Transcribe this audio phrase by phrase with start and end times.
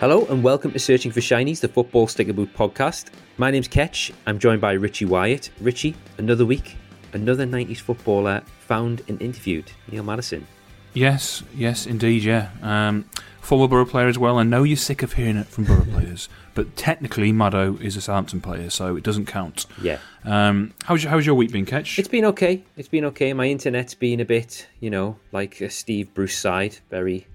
[0.00, 3.06] Hello and welcome to Searching for Shinies, the Football Sticker Boot podcast.
[3.36, 4.12] My name's Ketch.
[4.28, 5.50] I'm joined by Richie Wyatt.
[5.60, 6.76] Richie, another week,
[7.14, 10.46] another 90s footballer found and interviewed, Neil Maddison.
[10.94, 12.50] Yes, yes, indeed, yeah.
[12.62, 14.38] Um, former Borough player as well.
[14.38, 18.00] I know you're sick of hearing it from Borough players, but technically Maddo is a
[18.00, 19.66] Southampton player, so it doesn't count.
[19.82, 19.98] Yeah.
[20.24, 21.98] Um, how's, your, how's your week been, Ketch?
[21.98, 22.62] It's been okay.
[22.76, 23.32] It's been okay.
[23.32, 27.26] My internet's been a bit, you know, like a Steve Bruce side, very,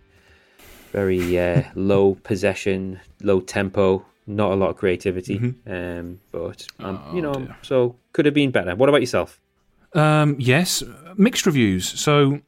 [0.93, 5.55] very uh, low possession, low tempo, not a lot of creativity.
[5.67, 7.57] Um, but, um, you know, dear.
[7.61, 8.75] so could have been better.
[8.75, 9.41] What about yourself?
[9.93, 10.81] Um, yes,
[11.17, 11.87] mixed reviews.
[11.99, 12.39] So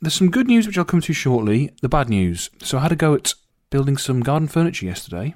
[0.00, 1.70] there's some good news which I'll come to shortly.
[1.80, 2.50] The bad news.
[2.62, 3.34] So I had a go at
[3.70, 5.34] building some garden furniture yesterday.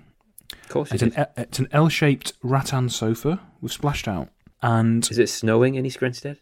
[0.52, 4.28] Of course, It's it an, it's an L-shaped rattan sofa with splashed out,
[4.62, 6.38] and Is it snowing in East Grinstead?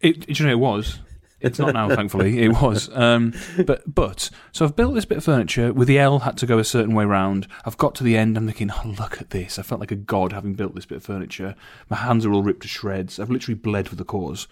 [0.00, 1.00] It, do you know, it was.
[1.42, 2.42] It's not now, thankfully.
[2.42, 2.88] It was.
[2.94, 3.34] Um,
[3.66, 6.58] but but so I've built this bit of furniture with the L had to go
[6.58, 7.46] a certain way round.
[7.64, 8.36] I've got to the end.
[8.36, 9.58] I'm thinking, oh look at this.
[9.58, 11.54] I felt like a god having built this bit of furniture.
[11.88, 13.18] My hands are all ripped to shreds.
[13.18, 14.46] I've literally bled for the cause.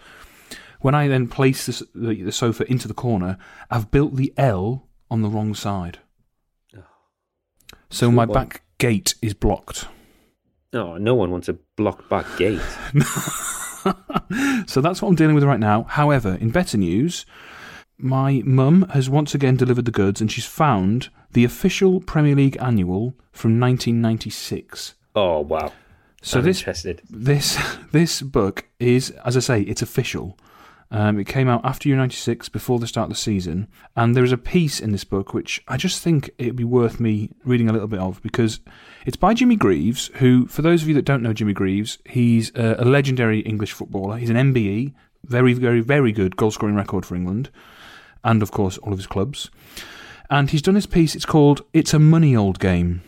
[0.81, 3.37] When I then place this, the, the sofa into the corner,
[3.69, 5.99] I've built the L on the wrong side.
[7.91, 9.85] So my back gate is blocked.
[10.71, 12.61] No, no one wants a blocked back gate.
[14.67, 15.83] So that's what I'm dealing with right now.
[15.83, 17.25] However, in better news,
[17.97, 22.57] my mum has once again delivered the goods and she's found the official Premier League
[22.61, 24.95] annual from 1996.
[25.15, 25.73] Oh wow!
[26.21, 27.01] So I'm this interested.
[27.09, 27.57] this
[27.91, 30.37] this book is, as I say, it's official.
[30.93, 34.25] Um, it came out after Year 96, before the start of the season, and there
[34.25, 37.69] is a piece in this book which I just think it'd be worth me reading
[37.69, 38.59] a little bit of because
[39.05, 42.51] it's by Jimmy Greaves, who, for those of you that don't know Jimmy Greaves, he's
[42.55, 44.17] a, a legendary English footballer.
[44.17, 47.49] He's an MBE, very, very, very good goal scoring record for England,
[48.25, 49.49] and of course all of his clubs.
[50.29, 51.15] And he's done his piece.
[51.15, 53.01] It's called "It's a Money Old Game."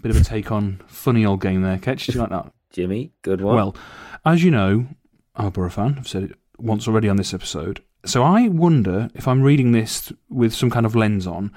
[0.00, 2.06] Bit of a take on funny old game there, Ketch.
[2.06, 2.52] Do you like that?
[2.70, 3.56] Jimmy, good one.
[3.56, 3.76] Well,
[4.24, 4.86] as you know,
[5.34, 5.96] I'm a Borough fan.
[5.98, 6.64] I've said it Mm.
[6.64, 7.82] once already on this episode.
[8.04, 11.50] So I wonder if I'm reading this with some kind of lens on,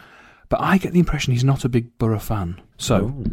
[0.49, 2.59] but I get the impression he's not a big Borough fan.
[2.77, 3.23] So, Oh,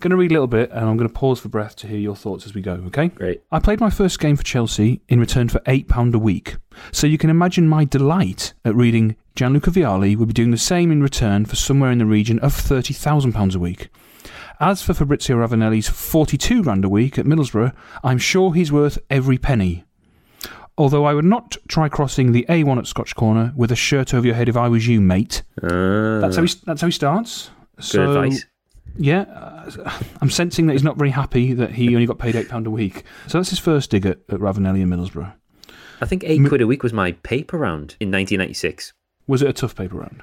[0.00, 1.98] going to read a little bit and I'm going to pause for breath to hear
[1.98, 3.08] your thoughts as we go, okay?
[3.08, 3.42] great.
[3.52, 6.56] I played my first game for Chelsea in return for £8 a week.
[6.92, 10.90] So you can imagine my delight at reading Gianluca Vialli would be doing the same
[10.92, 13.88] in return for somewhere in the region of £30,000 a week.
[14.60, 19.36] As for Fabrizio Ravanelli's 42 grand a week at Middlesbrough, I'm sure he's worth every
[19.38, 19.84] penny.
[20.76, 24.26] Although I would not try crossing the A1 at Scotch Corner with a shirt over
[24.26, 25.42] your head if I was you, mate.
[25.62, 27.50] Uh, That's how he, that's how he starts.
[27.76, 28.44] good so, advice.
[28.96, 29.70] yeah, uh,
[30.20, 33.04] I'm sensing that he's not very happy that he only got paid £8 a week.
[33.28, 35.32] So that's his first dig at, at Ravanelli and Middlesbrough.
[36.00, 38.92] I think eight quid a week was my paper round in 1996.
[39.28, 40.22] Was it a tough paper round?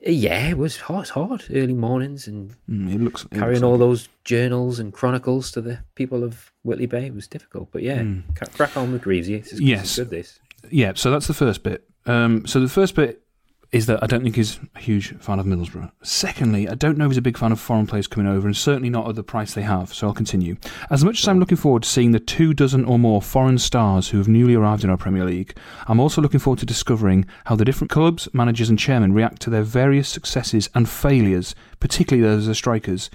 [0.00, 1.44] Yeah, it was hard, it's hard.
[1.52, 3.24] Early mornings and Mm, it looks.
[3.32, 7.26] Carrying all like- those journals and chronicles to the people of Whitley Bay it was
[7.26, 7.68] difficult.
[7.72, 8.04] But yeah,
[8.34, 9.40] ca- crack on with Greavesy.
[9.40, 9.56] Hmm.
[9.60, 9.96] Yes.
[9.96, 10.10] good.
[10.10, 10.38] This.
[10.70, 11.84] Yeah, so that's the first bit.
[12.06, 13.22] Um, so the first bit
[13.70, 15.90] is that I don't think he's a huge fan of Middlesbrough.
[16.02, 18.56] Secondly, I don't know if he's a big fan of foreign players coming over, and
[18.56, 19.92] certainly not at the price they have.
[19.92, 20.56] So I'll continue.
[20.90, 24.08] As much as I'm looking forward to seeing the two dozen or more foreign stars
[24.08, 25.54] who have newly arrived in our Premier League,
[25.86, 29.50] I'm also looking forward to discovering how the different clubs, managers, and chairmen react to
[29.50, 33.10] their various successes and failures, particularly those as strikers.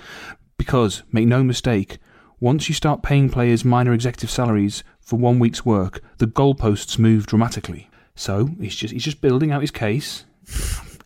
[0.57, 1.97] Because make no mistake,
[2.39, 7.25] once you start paying players minor executive salaries for one week's work, the goalposts move
[7.25, 7.89] dramatically.
[8.15, 10.25] So he's just he's just building out his case.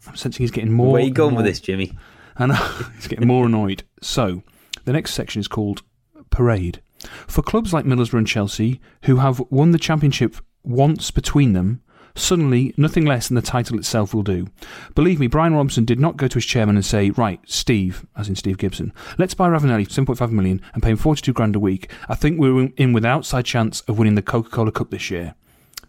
[0.07, 0.93] I'm sensing he's getting more.
[0.93, 1.97] Where are you going more- with this, Jimmy?
[2.37, 2.55] I know
[2.95, 3.83] he's getting more annoyed.
[4.01, 4.43] So
[4.85, 5.81] the next section is called
[6.29, 6.81] parade.
[7.27, 11.81] For clubs like Middlesbrough and Chelsea, who have won the championship once between them,
[12.15, 14.47] suddenly nothing less than the title itself will do.
[14.95, 18.27] Believe me, Bryan Robson did not go to his chairman and say, "Right, Steve, as
[18.27, 21.59] in Steve Gibson, let's buy Ravanelli for 7.5 million and pay him 42 grand a
[21.59, 21.91] week.
[22.09, 25.35] I think we're in with an outside chance of winning the Coca-Cola Cup this year."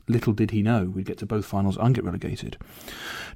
[0.09, 2.57] Little did he know we'd get to both finals and get relegated.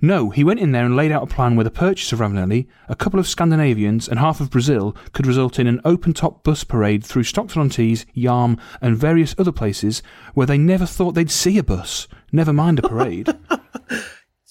[0.01, 2.67] No, he went in there and laid out a plan where the purchase of Ravanelli,
[2.89, 6.65] a couple of Scandinavians, and half of Brazil could result in an open top bus
[6.65, 10.03] parade through Stockton-on-Tees, Yarm, and various other places
[10.35, 13.29] where they never thought they'd see a bus, never mind a parade.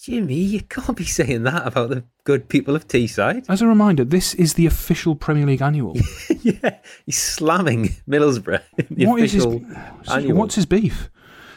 [0.02, 3.46] Jimmy, you can't be saying that about the good people of Teesside.
[3.48, 5.96] As a reminder, this is the official Premier League annual.
[6.42, 8.64] yeah, he's slamming Middlesbrough.
[9.08, 10.36] What is his, annual.
[10.36, 11.11] what's his beef?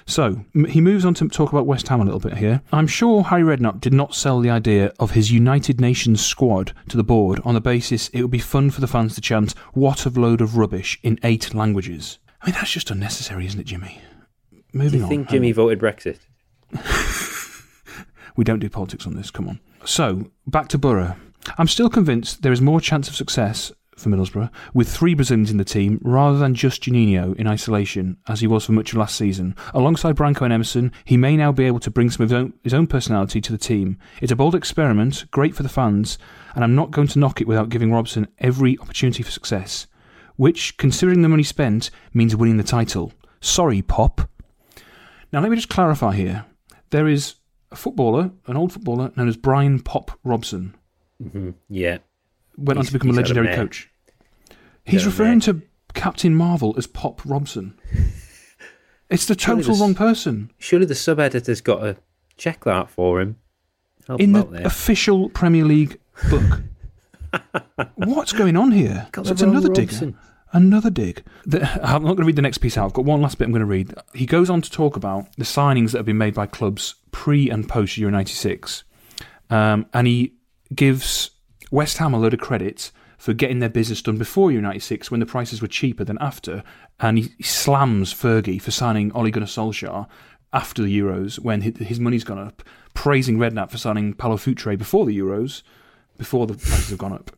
[0.07, 2.61] So he moves on to talk about West Ham a little bit here.
[2.73, 6.97] I'm sure Harry Redknapp did not sell the idea of his United Nations squad to
[6.97, 10.05] the board on the basis it would be fun for the fans to chant "What
[10.05, 12.19] a load of rubbish" in eight languages.
[12.43, 14.01] I mean, that's just unnecessary, isn't it, Jimmy?
[14.75, 15.09] Moving Do you on.
[15.09, 16.19] think Jimmy voted Brexit?
[18.37, 19.31] We don't do politics on this.
[19.31, 19.61] Come on.
[19.85, 21.17] So back to Borough.
[21.59, 25.57] I'm still convinced there is more chance of success for Middlesbrough with three Brazilians in
[25.57, 29.17] the team rather than just Juninho in isolation, as he was for much of last
[29.17, 29.55] season.
[29.73, 32.53] Alongside Branco and Emerson, he may now be able to bring some of his own,
[32.63, 33.99] his own personality to the team.
[34.21, 36.19] It's a bold experiment, great for the fans,
[36.55, 39.87] and I'm not going to knock it without giving Robson every opportunity for success,
[40.37, 43.13] which, considering the money spent, means winning the title.
[43.41, 44.29] Sorry, Pop.
[45.33, 46.47] Now, let me just clarify here.
[46.91, 47.35] There is
[47.71, 50.75] a footballer, an old footballer known as Bryan Pop Robson.
[51.23, 51.51] Mm-hmm.
[51.69, 51.99] Yeah.
[52.57, 53.91] Went on to become a he's had a legendary coach.
[54.85, 55.63] He's referring to
[55.95, 57.79] Captain Marvel as Pop Robson.
[59.11, 60.51] It's the total wrong person.
[60.59, 61.97] Surely the sub editor's got to
[62.37, 63.37] check that for him.
[64.07, 64.67] Help In him the there.
[64.67, 66.63] official Premier League book.
[67.97, 69.07] What's going on here?
[69.13, 69.69] Got So it's another.
[69.69, 70.17] Robson.
[70.53, 71.23] Another dig.
[71.45, 72.87] The, I'm not going to read the next piece out.
[72.87, 73.95] I've got one last bit I'm going to read.
[74.15, 77.51] He goes on to talk about the signings that have been made by clubs pre
[77.51, 78.85] and post Euro 96.
[79.51, 80.33] Um, and he
[80.75, 81.31] gives
[81.75, 85.19] West Ham a load of credit for getting their business done before Euro 96 when
[85.19, 86.63] the prices were cheaper than after.
[87.01, 90.07] And he slams Fergie for signing Ole Gunnar Solskjaer
[90.53, 92.63] after the Euros when his money's gone up,
[92.95, 95.63] praising Redknapp for signing Paulo Futre before the Euros,
[96.17, 97.33] before the prices have gone up.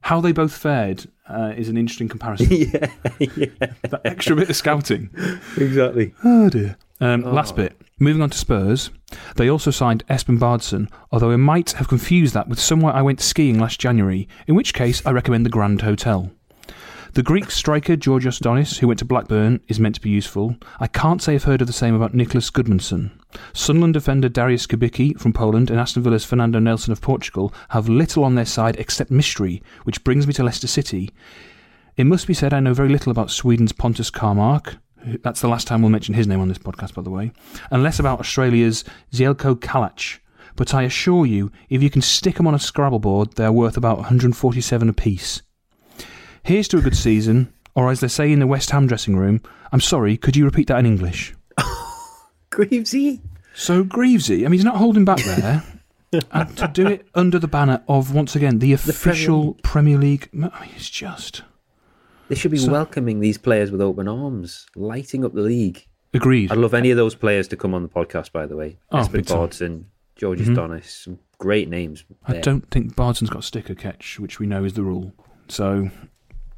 [0.00, 2.48] How they both fared uh, is an interesting comparison.
[2.50, 2.90] yeah,
[3.20, 3.46] yeah,
[3.82, 5.10] that extra bit of scouting.
[5.56, 6.14] exactly.
[6.24, 6.76] Oh dear.
[7.00, 7.76] Um, Last bit.
[7.98, 8.90] Moving on to Spurs,
[9.36, 13.20] they also signed Espen Baardsen, although I might have confused that with somewhere I went
[13.20, 16.30] skiing last January, in which case I recommend the Grand Hotel.
[17.14, 20.56] The Greek striker Georgios Donis, who went to Blackburn, is meant to be useful.
[20.78, 23.10] I can't say I've heard of the same about Niklas Gudmundsson.
[23.54, 28.22] Sunderland defender Dariusz Kubicki from Poland and Aston Villa's Fernando Nelson of Portugal have little
[28.22, 31.10] on their side except mystery, which brings me to Leicester City.
[31.96, 34.76] It must be said I know very little about Sweden's Pontus Kåmark.
[35.04, 37.32] That's the last time we'll mention his name on this podcast, by the way.
[37.70, 40.18] And less about Australia's Zeljko Kalac.
[40.56, 43.76] But I assure you, if you can stick them on a Scrabble board, they're worth
[43.76, 45.42] about 147 apiece.
[46.42, 49.42] Here's to a good season, or as they say in the West Ham dressing room,
[49.70, 51.34] I'm sorry, could you repeat that in English?
[52.50, 53.20] Greavesy.
[53.54, 55.62] So Greavesy, I mean, he's not holding back there.
[56.32, 60.28] and to do it under the banner of, once again, the official Premier League.
[60.32, 61.42] I mean, it's just.
[62.28, 65.86] They should be So- welcoming these players with open arms, lighting up the league.
[66.14, 66.50] Agreed.
[66.50, 68.78] I'd love any of those players to come on the podcast, by the way.
[68.90, 69.24] Oh, Espen.
[69.26, 69.84] Baardsen,
[70.16, 70.56] Georgios Mhm.
[70.56, 72.04] Donis, some great names.
[72.26, 75.12] I don't think Baardsen's got sticker catch, which we know is the rule.
[75.48, 75.90] So,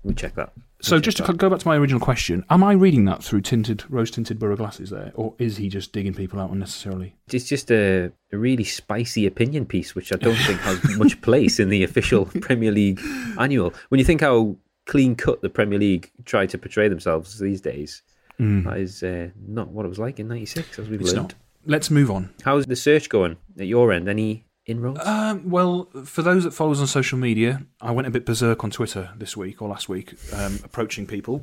[0.05, 0.53] We check that.
[0.81, 1.37] so check just to that.
[1.37, 4.91] go back to my original question, am I reading that through tinted, rose-tinted Borough glasses
[4.91, 7.17] there, or is he just digging people out unnecessarily?
[7.32, 11.59] It's just a, a really spicy opinion piece, which I don't think has much place
[11.59, 13.00] in the official Premier League
[13.38, 13.75] annual.
[13.88, 14.56] When you think how
[14.88, 18.02] clean cut the Premier League try to portray themselves these days,
[18.38, 21.02] that is uh, not what it was like in '96, as we've Mm.
[21.02, 21.29] It's learned.
[21.29, 21.35] not.
[21.67, 22.31] Let's move on.
[22.43, 24.08] How's the search going at your end?
[24.08, 25.00] Any inroads?
[25.05, 28.64] Um, well, for those that follow us on social media, I went a bit berserk
[28.64, 31.43] on Twitter this week or last week, um, approaching people.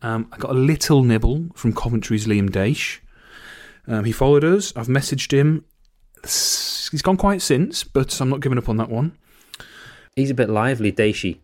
[0.00, 2.98] Um, I got a little nibble from Coventry's Liam Daish.
[3.86, 4.72] Um, he followed us.
[4.74, 5.64] I've messaged him.
[6.22, 9.16] He's gone quiet since, but I'm not giving up on that one.
[10.16, 11.38] He's a bit lively, Daishi,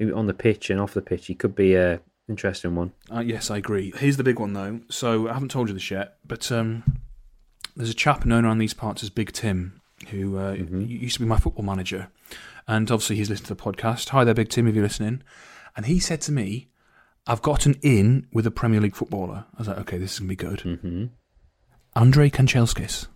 [0.00, 1.26] on the pitch and off the pitch.
[1.26, 2.92] He could be a interesting one.
[3.12, 3.92] Uh, yes, I agree.
[3.96, 4.80] Here's the big one, though.
[4.88, 6.84] So I haven't told you this yet, but um,
[7.76, 11.26] there's a chap known around these parts as Big Tim, who uh, used to be
[11.26, 12.08] my football manager,
[12.66, 14.10] and obviously he's listened to the podcast.
[14.10, 15.22] Hi there, Big Tim, if you're listening.
[15.76, 16.68] And he said to me,
[17.26, 20.28] "I've gotten in with a Premier League footballer." I was like, "Okay, this is gonna
[20.28, 21.06] be good." Mm-hmm.
[21.94, 23.06] Andre Kanchelskis.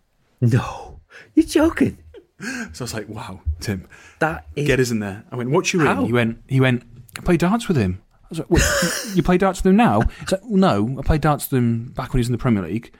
[0.40, 1.00] No,
[1.34, 1.98] you're joking.
[2.40, 3.88] So I was like, "Wow, Tim,
[4.18, 6.04] That is get us in there." I went, "What's you in?" How?
[6.04, 6.82] He went, "He went,
[7.18, 9.76] I play darts with him." I was like, what, you- "You play darts with him
[9.76, 12.38] now?" He's like, "No, I played darts with him back when he was in the
[12.38, 12.92] Premier League."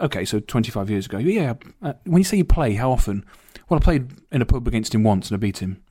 [0.00, 1.18] Okay, so 25 years ago.
[1.18, 1.54] Yeah.
[1.82, 3.24] Uh, when you say you play, how often?
[3.68, 5.82] Well, I played in a pub against him once and I beat him.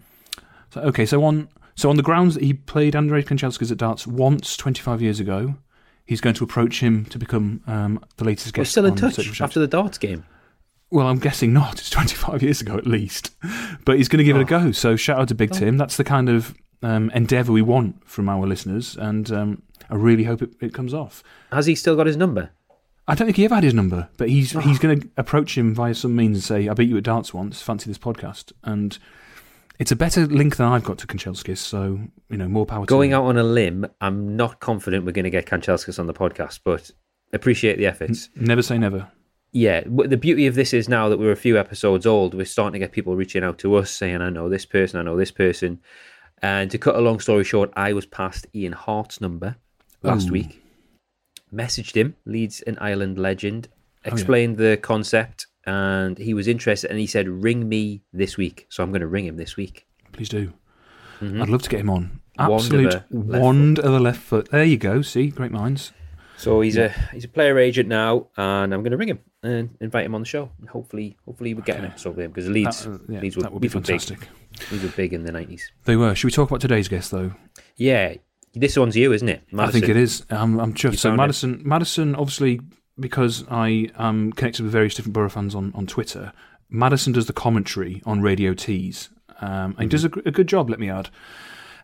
[0.73, 4.07] So okay, so on so on the grounds that he played Andrei Kanchelskis at darts
[4.07, 5.55] once 25 years ago,
[6.05, 8.71] he's going to approach him to become um, the latest We're guest.
[8.71, 9.41] still in touch Search for Champs.
[9.51, 10.23] after the darts game.
[10.91, 11.79] Well, I'm guessing not.
[11.79, 13.31] It's 25 years ago at least.
[13.85, 14.65] But he's going to give it a Oh.
[14.65, 14.71] go.
[14.71, 15.77] So shout out to Big Tim.
[15.77, 18.95] That's the kind of um, endeavour we want from our listeners.
[18.97, 21.23] And um, I really hope it, it comes off.
[21.51, 22.49] Has he still got his number?
[23.07, 25.73] I don't think he ever had his number, but he's he's going to approach him
[25.73, 27.59] via some means and say, I beat you at darts once.
[27.61, 28.51] Fancy this podcast.
[28.63, 28.97] And
[29.79, 31.57] it's a better link than I've got to Kanchelskis.
[31.57, 35.23] So, you know, more power Going out on a limb, I'm not confident we're going
[35.23, 36.91] to get Kanchelskis on the podcast, but
[37.33, 38.29] appreciate the efforts.
[38.35, 39.07] Never say never.
[39.51, 42.73] Yeah, the beauty of this is now that we're a few episodes old, we're starting
[42.73, 45.31] to get people reaching out to us saying, I know this person, I know this
[45.31, 45.79] person.
[46.41, 49.55] And to cut a long story short, I was passed Ian Harte's number
[50.03, 50.33] last Ooh.
[50.33, 50.63] week,
[51.53, 53.67] messaged him, Leeds and Ireland legend,
[54.05, 54.11] yeah.
[54.13, 58.83] explained the concept, and he was interested, and he said, "Ring me this week." So
[58.83, 59.87] I'm going to ring him this week.
[60.13, 60.53] Please do.
[61.19, 61.41] Mhm.
[61.41, 62.21] I'd love to get him on.
[62.37, 64.49] Absolute wand of the left foot.
[64.51, 65.01] There you go.
[65.01, 65.91] See, great minds.
[66.39, 69.69] So he's a he's a player agent now, and I'm going to ring him and
[69.81, 70.49] invite him on the show.
[70.59, 71.91] And hopefully, hopefully we get an Okay.
[71.91, 73.81] episode with him because Leeds, That, uh, yeah, Leeds were, that would be Leeds were
[73.81, 73.87] big.
[74.01, 74.29] fantastic.
[74.71, 75.69] Leeds were big in the nineties.
[75.83, 76.15] They were.
[76.15, 77.33] Should we talk about today's guest though?
[77.75, 78.15] Yeah,
[78.53, 79.41] this one's you, isn't it?
[79.57, 80.25] I think it is.
[80.29, 80.97] I'm, I'm chuffed.
[80.99, 81.23] So found it.
[81.23, 82.61] Maddison, Maddison, obviously,
[82.99, 86.31] because I am connected with various different Borough fans on, on Twitter.
[86.69, 89.09] Maddison does the commentary on Radio Tees,
[89.41, 90.69] um, and he does a, a good job.
[90.69, 91.09] Let me add.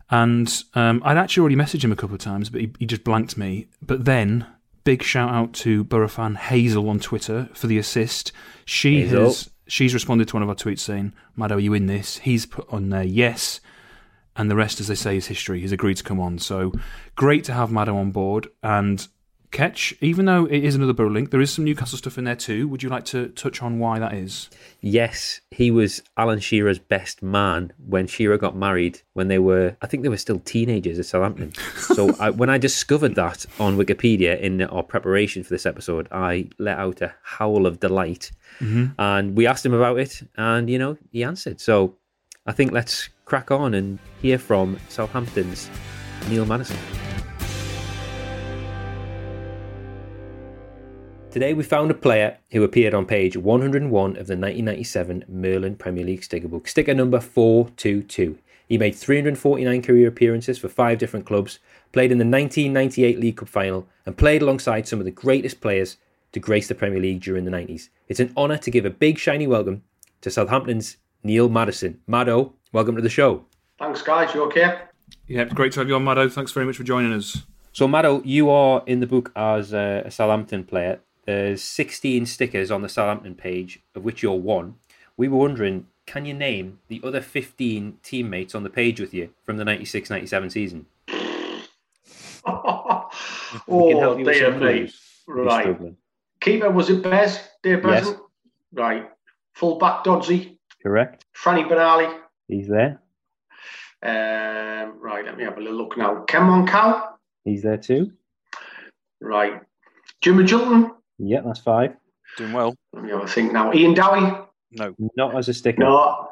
[0.09, 3.03] And um, I'd actually already messaged him a couple of times, but he, he just
[3.03, 3.67] blanked me.
[3.81, 4.45] But then,
[4.83, 8.31] big shout out to Borough fan Hazel on Twitter for the assist.
[8.65, 9.25] She Hazel.
[9.25, 12.45] has she's responded to one of our tweets saying, "Maddo, are you in this?" He's
[12.45, 13.61] put on there, "Yes."
[14.35, 15.61] and the rest, as they say, is history.
[15.61, 16.39] He's agreed to come on.
[16.39, 16.73] So
[17.15, 18.47] great to have Maddo on board.
[18.61, 19.07] And
[19.55, 22.35] Ketch, even though it is another Borough link, there is some Newcastle stuff in there
[22.35, 22.67] too.
[22.67, 24.49] Would you like to touch on why that is?
[24.81, 29.01] Yes, he was Alan Shearer's best man when Shearer got married.
[29.13, 31.53] When they were, I think they were still teenagers at Southampton.
[31.77, 36.49] so I, when I discovered that on Wikipedia in our preparation for this episode, I
[36.59, 38.87] let out a howl of delight, mm-hmm.
[38.99, 41.61] and we asked him about it, and you know he answered.
[41.61, 41.95] So
[42.45, 45.69] I think let's crack on and hear from Southampton's
[46.27, 47.04] Neil Maddison.
[51.35, 56.05] Today we found a player who appeared on page 101 of the 1997 Merlin Premier
[56.05, 58.37] League sticker book, sticker number 422.
[58.69, 61.59] He made 349 career appearances for five different clubs,
[61.91, 65.97] played in the 1998 League Cup final, and played alongside some of the greatest players
[66.31, 67.89] to grace the Premier League during the 90s.
[68.07, 69.83] It's an honour to give a big shiny welcome
[70.21, 71.99] to Southampton's Neil Maddison.
[72.07, 73.43] Maddo, welcome to the show.
[73.77, 74.33] Thanks, guys.
[74.33, 74.83] You okay?
[75.27, 76.31] Yeah, it's great to have you on, Maddo.
[76.31, 77.43] Thanks very much for joining us.
[77.73, 81.01] So, Maddo, you are in the book as a, a Southampton player.
[81.25, 84.75] There's 16 stickers on the Southampton page, of which you're one.
[85.17, 89.29] We were wondering, can you name the other 15 teammates on the page with you
[89.43, 90.85] from the 96 97 season?
[92.45, 93.09] oh,
[93.67, 94.57] We can help dear me.
[94.57, 95.95] clues if you're Right.
[96.41, 97.39] Keeper, was it Bez?
[97.63, 98.13] Dear Yes.
[98.73, 99.09] Right.
[99.53, 100.57] Full back Dodsey.
[100.83, 101.25] Correct.
[101.35, 102.19] Franny Benali.
[102.47, 103.01] He's there.
[104.03, 106.23] Um, right, let me have a little look now.
[106.25, 107.15] Cameron Cow.
[107.43, 108.11] He's there too.
[109.19, 109.61] Right.
[110.21, 110.94] Jim Magilton.
[111.17, 111.95] Yeah, that's five.
[112.37, 112.75] Doing well.
[112.93, 113.73] Let me have a think now.
[113.73, 114.33] Ian Dowie.
[114.71, 114.93] No.
[115.15, 115.79] Not as a sticker.
[115.79, 116.27] No.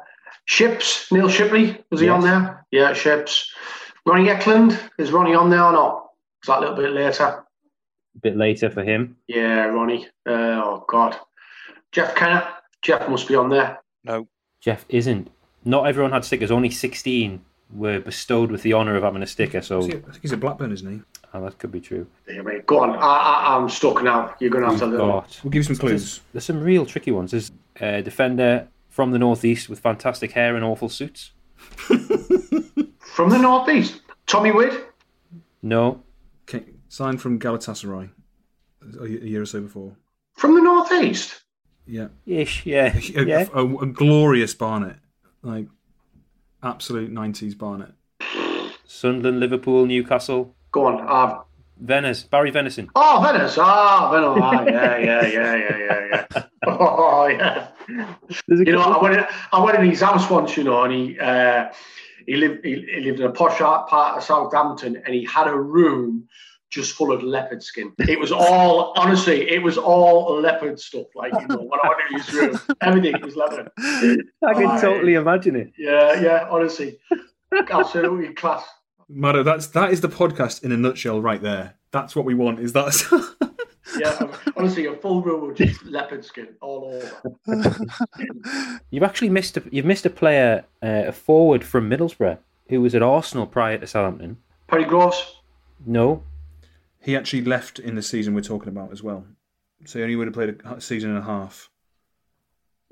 [0.46, 1.10] Ships.
[1.10, 1.82] Neil Shipperley.
[1.90, 2.14] Was he Yes.
[2.14, 2.66] on there?
[2.70, 3.50] Yeah, Ships.
[4.06, 4.78] Ronnie Ekelund.
[4.98, 6.10] Is Ronnie on there or not?
[6.42, 7.24] Is that a little bit later?
[8.16, 9.16] A bit later for him.
[9.28, 10.06] Yeah, Ronnie.
[10.28, 11.16] Uh, oh, God.
[11.92, 12.46] Jeff Kenna.
[12.82, 13.78] Jeff must be on there.
[14.04, 14.28] No.
[14.60, 15.30] Jeff isn't.
[15.64, 16.50] Not everyone had stickers.
[16.50, 17.40] Only 16
[17.72, 19.62] were bestowed with the honour of having a sticker.
[19.62, 21.00] So I think he's a Blackburn, isn't he?
[21.34, 22.06] Oh, that could be true.
[22.26, 22.60] Dear me.
[22.66, 22.90] Go on.
[22.90, 24.34] I, I, I'm stuck now.
[24.40, 24.84] You're going to have to.
[24.86, 25.08] We've little.
[25.08, 25.90] got We'll give you some clues.
[26.02, 27.30] There's, there's some real tricky ones.
[27.32, 31.32] There's a defender from the northeast with fantastic hair and awful suits.
[33.14, 34.00] From the northeast.
[34.26, 34.84] Tommy Wood.
[35.62, 36.02] No,
[36.48, 38.10] Okay, signed from Galatasaray
[39.00, 39.96] a a year or so before.
[40.34, 41.42] From the northeast.
[41.86, 42.08] Yeah.
[42.26, 43.46] ish, yeah, A, yeah.
[43.54, 44.96] a- a glorious Barnet.
[45.42, 45.68] Like,
[46.62, 47.92] absolute 90s Barnet.
[48.86, 51.06] Sunderland, Liverpool, Newcastle, Go on.
[51.06, 51.38] Uh,
[51.78, 52.90] Venice, Barry Venison.
[52.96, 53.56] oh, Venice.
[53.58, 54.42] Ah, Venice.
[54.42, 56.42] Ah, yeah, yeah, yeah, yeah, yeah, yeah.
[56.66, 57.68] Oh, yeah.
[58.48, 61.18] You know, I went, in, I went in his house once, you know, and he
[61.20, 61.68] uh,
[62.26, 65.56] he lived he, he lived in a posh part of Southampton, and he had a
[65.56, 66.26] room
[66.70, 67.92] just full of leopard skin.
[67.98, 71.06] It was all honestly, it was all leopard stuff.
[71.14, 73.70] Like you know, when I went in his room, everything was leopard.
[73.78, 74.80] I can Aye.
[74.80, 75.72] totally imagine it.
[75.78, 76.98] Yeah, yeah, honestly,
[77.70, 78.64] absolutely class.
[79.10, 81.74] Maddo, that's that is the podcast in a nutshell right there.
[81.90, 82.60] That's what we want.
[82.60, 82.92] Is that
[83.98, 84.18] Yeah,
[84.56, 87.00] honestly, a full room of just leopard skin all
[87.46, 88.00] over.
[88.90, 92.94] You've actually missed a, you've missed a player, uh, a forward from Middlesbrough who was
[92.94, 94.38] at Arsenal prior to Southampton.
[94.66, 95.40] Perry Groves.
[95.84, 96.22] No,
[97.00, 99.26] he actually left in the season we're talking about as well?
[99.84, 101.68] So he only would have played a season and a half.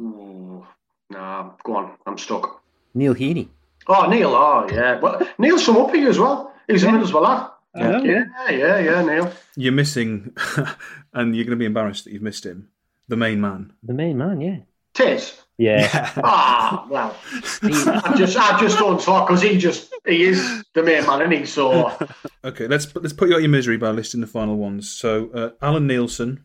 [0.01, 0.67] Ooh,
[1.11, 2.63] nah, go on, I'm stuck.
[2.95, 3.49] Neil Heaney.
[3.89, 4.35] Oh, Neil.
[4.35, 4.99] Oh, yeah.
[5.01, 6.53] Well, Neil's from up here as well.
[6.69, 7.49] He's a Middlesbrough lad.
[7.75, 8.03] I know.
[8.05, 9.33] Yeah, yeah, yeah, Neil.
[9.57, 10.35] You're missing,
[11.15, 12.69] and you're going to be embarrassed that you've missed him.
[13.09, 13.73] The main man.
[13.83, 14.59] The main man, yeah.
[14.95, 15.39] Tiz.
[15.59, 16.11] Yeah.
[16.23, 17.17] Ah, well,
[17.63, 21.33] I just, I just don't talk because he just, he is the main man, isn't
[21.33, 21.47] he?
[21.47, 21.97] So,
[22.45, 24.91] Okay, let's put- let's put you out your misery by listing the final ones.
[24.91, 26.41] So uh, Alan Neilson,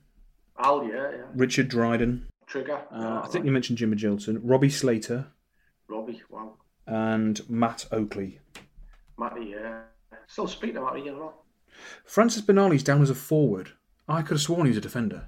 [0.59, 1.17] Al, yeah, yeah.
[1.35, 2.27] Richard Dryden.
[2.45, 2.79] Trigger.
[2.91, 5.27] Uh, I think you mentioned Jim Magilton, Robbie Slater,
[5.89, 6.21] Robbie.
[6.29, 6.53] Wow.
[6.87, 8.39] And Matt Oakley.
[9.17, 9.53] Matty.
[9.55, 9.81] Yeah.
[10.27, 11.33] Still speak to Matty, you know.
[12.03, 13.71] Francis Benali's down as a forward.
[14.07, 15.27] I could have sworn he was a defender.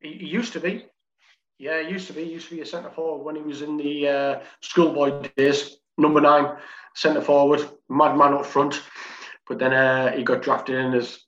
[0.00, 0.86] He, he used to be.
[1.58, 2.24] Yeah, he used to be.
[2.24, 5.78] He used to be a centre forward when he was in the uh, schoolboy days.
[5.96, 6.56] Number nine,
[6.94, 8.80] centre forward, madman up front.
[9.48, 11.18] But then uh, he got drafted in as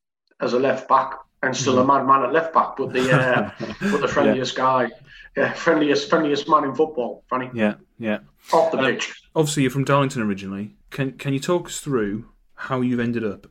[0.40, 1.88] as a left back and still a mm-hmm.
[1.88, 3.50] madman at left back, but the uh,
[3.90, 4.62] but the friendliest yeah.
[4.62, 4.90] guy,
[5.36, 7.50] yeah, friendliest friendliest man in football, Franny.
[7.54, 8.18] Yeah, yeah.
[8.52, 9.19] Off the uh, pitch.
[9.34, 10.76] Obviously, you're from Darlington originally.
[10.90, 13.46] Can can you talk us through how you've ended up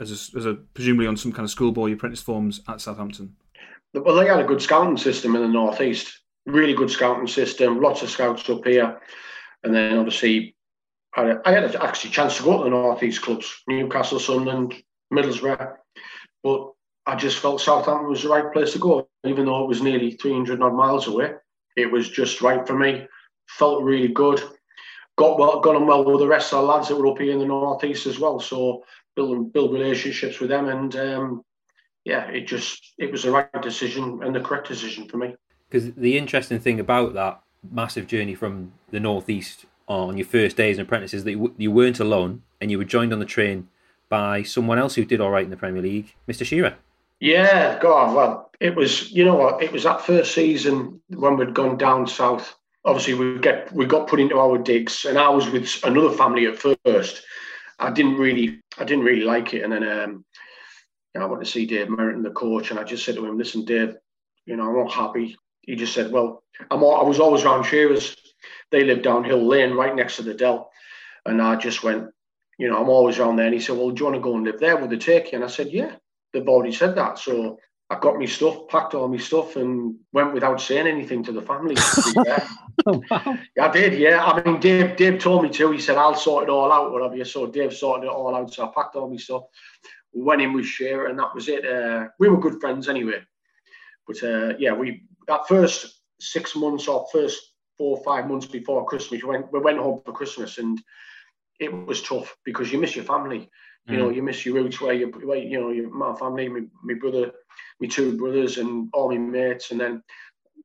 [0.00, 3.36] as a, as a presumably on some kind of schoolboy apprentice forms at Southampton?
[3.94, 6.20] Well, they had a good scouting system in the northeast.
[6.46, 7.80] Really good scouting system.
[7.80, 9.00] Lots of scouts up here,
[9.62, 10.56] and then obviously
[11.14, 14.74] I, had actually a chance to go to the northeast clubs: Newcastle, Sunderland,
[15.12, 15.76] Middlesbrough,
[16.42, 16.72] but
[17.06, 20.12] I just felt Southampton was the right place to go, even though it was nearly
[20.12, 21.32] 300 odd miles away.
[21.76, 23.06] It was just right for me.
[23.48, 24.42] Felt really good.
[25.18, 27.32] Got well, got on well with the rest of the lads that were up here
[27.32, 28.38] in the northeast as well.
[28.38, 28.84] So
[29.16, 31.44] build build relationships with them, and um,
[32.04, 35.34] yeah, it just it was the right decision and the correct decision for me.
[35.68, 40.70] Because the interesting thing about that massive journey from the northeast on your first day
[40.70, 43.66] as an apprentice is that you weren't alone, and you were joined on the train
[44.08, 46.46] by someone else who did all right in the Premier League, Mr.
[46.46, 46.76] Shearer.
[47.18, 49.10] Yeah, God, well, it was.
[49.10, 49.64] You know what?
[49.64, 52.54] It was that first season when we'd gone down south.
[52.88, 56.46] Obviously, we get we got put into our digs, and I was with another family
[56.46, 57.22] at first.
[57.78, 60.24] I didn't really, I didn't really like it, and then um,
[61.16, 63.64] I went to see Dave Merrington, the coach, and I just said to him, "Listen,
[63.64, 63.94] Dave,
[64.46, 66.82] you know, I'm not happy." He just said, "Well, I'm.
[66.82, 68.16] All, I was always around Shearers.
[68.70, 70.70] They live down Hill Lane, right next to the Dell."
[71.26, 72.08] And I just went,
[72.58, 73.46] you know, I'm always around there.
[73.46, 74.78] And he said, Well, do you want to go and live there?
[74.78, 75.36] Will they take you?
[75.36, 75.96] And I said, Yeah
[76.32, 77.18] they've already said that.
[77.18, 77.58] So
[77.90, 81.40] I got my stuff, packed all my stuff, and went without saying anything to the
[81.40, 81.74] family.
[82.86, 83.38] oh, wow.
[83.60, 84.22] I did, yeah.
[84.24, 85.70] I mean, Dave, Dave told me to.
[85.70, 88.52] He said, "I'll sort it all out, whatever." So Dave sorted it all out.
[88.52, 89.44] So I packed all my stuff,
[90.12, 91.64] went in with Shearer, and that was it.
[91.64, 93.22] Uh, we were good friends anyway.
[94.06, 97.40] But uh, yeah, we that first six months or first
[97.78, 100.78] four or five months before Christmas, we went we went home for Christmas, and
[101.58, 103.48] it was tough because you miss your family.
[103.86, 104.16] You know, mm.
[104.16, 107.32] you miss your roots where you, where, you know, your, my family, my, my brother,
[107.80, 109.70] my two brothers, and all my mates.
[109.70, 110.02] And then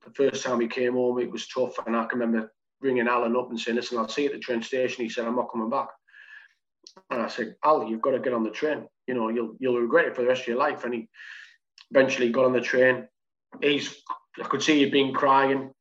[0.06, 1.77] the first time he came home, it was tough.
[1.86, 2.51] And I can remember
[2.82, 5.25] ringing Alan up and saying, "Listen, I'll see you at the train station." He said,
[5.25, 5.89] "I'm not coming back."
[7.10, 8.88] And I said, "Al, you've got to get on the train.
[9.08, 11.10] You know, you'll you'll regret it for the rest of your life." And he
[11.91, 13.08] eventually got on the train.
[13.62, 14.01] He's
[14.41, 15.71] I could see he'd been crying.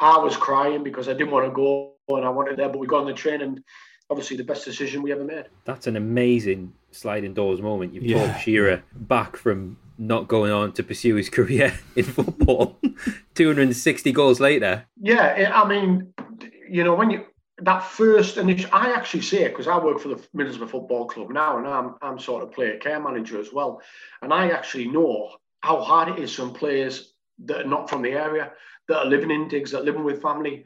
[0.00, 2.86] I was crying because I didn't want to go and I wanted there, but we
[2.86, 3.62] got on the train and
[4.10, 5.46] obviously the best decision we ever made.
[5.64, 7.94] That's an amazing sliding doors moment.
[7.94, 8.26] You've yeah.
[8.26, 12.78] talked Shearer back from not going on to pursue his career in football
[13.34, 14.86] 260 goals later.
[15.00, 16.12] Yeah, I mean,
[16.68, 17.24] you know, when you
[17.58, 21.30] that first initial, I actually say it because I work for the Middlesbrough Football Club
[21.30, 23.80] now, and I'm I'm sort of player care manager as well,
[24.22, 27.14] and I actually know how hard it is for players
[27.46, 28.52] that are not from the area,
[28.88, 30.64] that are living in digs, that are living with family,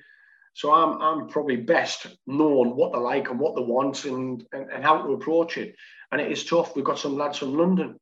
[0.55, 4.71] so I'm I'm probably best known what they like and what they want and, and,
[4.71, 5.75] and how to approach it.
[6.13, 6.75] And it is tough.
[6.75, 7.97] We've got some lads from London,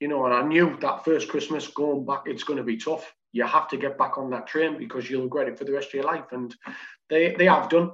[0.00, 3.12] you know, and I knew that first Christmas going back, it's going to be tough.
[3.32, 5.88] You have to get back on that train because you'll regret it for the rest
[5.88, 6.32] of your life.
[6.32, 6.54] And
[7.10, 7.92] they they have done,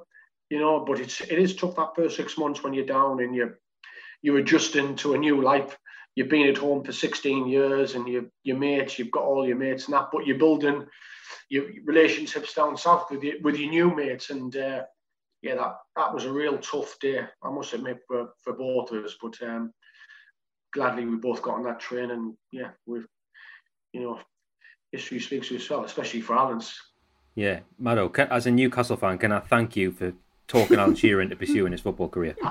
[0.50, 3.34] you know, but it's it is tough that first six months when you're down and
[3.34, 3.58] you're
[4.22, 5.76] you're adjusting to a new life.
[6.14, 9.56] You've been at home for 16 years and you your mates, you've got all your
[9.56, 10.86] mates and that, but you're building
[11.48, 14.82] your relationships down south with your with your new mates, and uh,
[15.42, 17.20] yeah, that that was a real tough day.
[17.42, 19.72] I must admit for, for both of us, but um,
[20.72, 23.06] gladly we both got on that train, and yeah, we've
[23.92, 24.20] you know
[24.92, 26.74] history speaks for itself, especially for Alan's.
[27.34, 30.12] Yeah, Maddo, as a Newcastle fan, can I thank you for
[30.48, 32.34] talking Alan Shearer into pursuing his football career?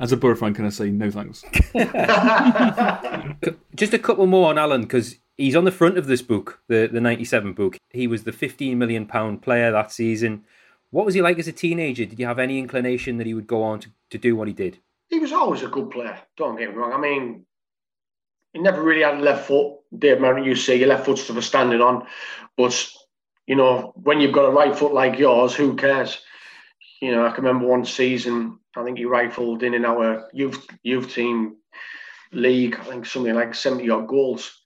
[0.00, 1.44] as a Borough fan, can I say no thanks?
[3.76, 6.88] Just a couple more on Alan, because he's on the front of this book, the
[6.90, 7.76] the '97 book.
[7.90, 10.44] He was the 15 million pound player that season.
[10.90, 12.04] What was he like as a teenager?
[12.04, 14.54] Did you have any inclination that he would go on to, to do what he
[14.54, 14.78] did?
[15.10, 16.18] He was always a good player.
[16.36, 16.92] Don't get me wrong.
[16.92, 17.44] I mean,
[18.52, 19.78] he never really had a left foot.
[19.96, 22.06] Dave Merritt, you see, your left foot's for standing on,
[22.56, 22.88] but
[23.46, 26.18] you know when you've got a right foot like yours, who cares?
[27.02, 28.58] You know, I can remember one season.
[28.76, 31.56] I think he rifled in in our youth youth team
[32.32, 32.76] league.
[32.76, 34.60] I think something like seventy odd goals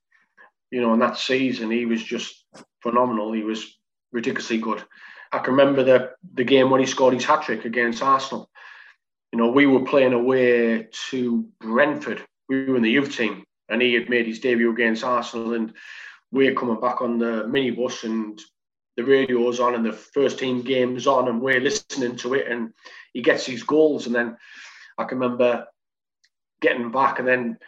[0.74, 2.46] you know, in that season, he was just
[2.82, 3.32] phenomenal.
[3.32, 3.78] He was
[4.10, 4.82] ridiculously good.
[5.30, 8.50] I can remember the the game when he scored his hat trick against Arsenal.
[9.34, 12.24] You know, we were playing away to Brentford.
[12.48, 15.54] We were in the youth team, and he had made his debut against Arsenal.
[15.54, 15.72] And
[16.30, 18.40] we're coming back on the minibus, and
[18.96, 22.46] the radio's on, and the first team game's on, and we're listening to it.
[22.46, 22.74] And
[23.12, 24.36] he gets his goals, and then
[24.98, 25.66] I can remember
[26.60, 27.58] getting back, and then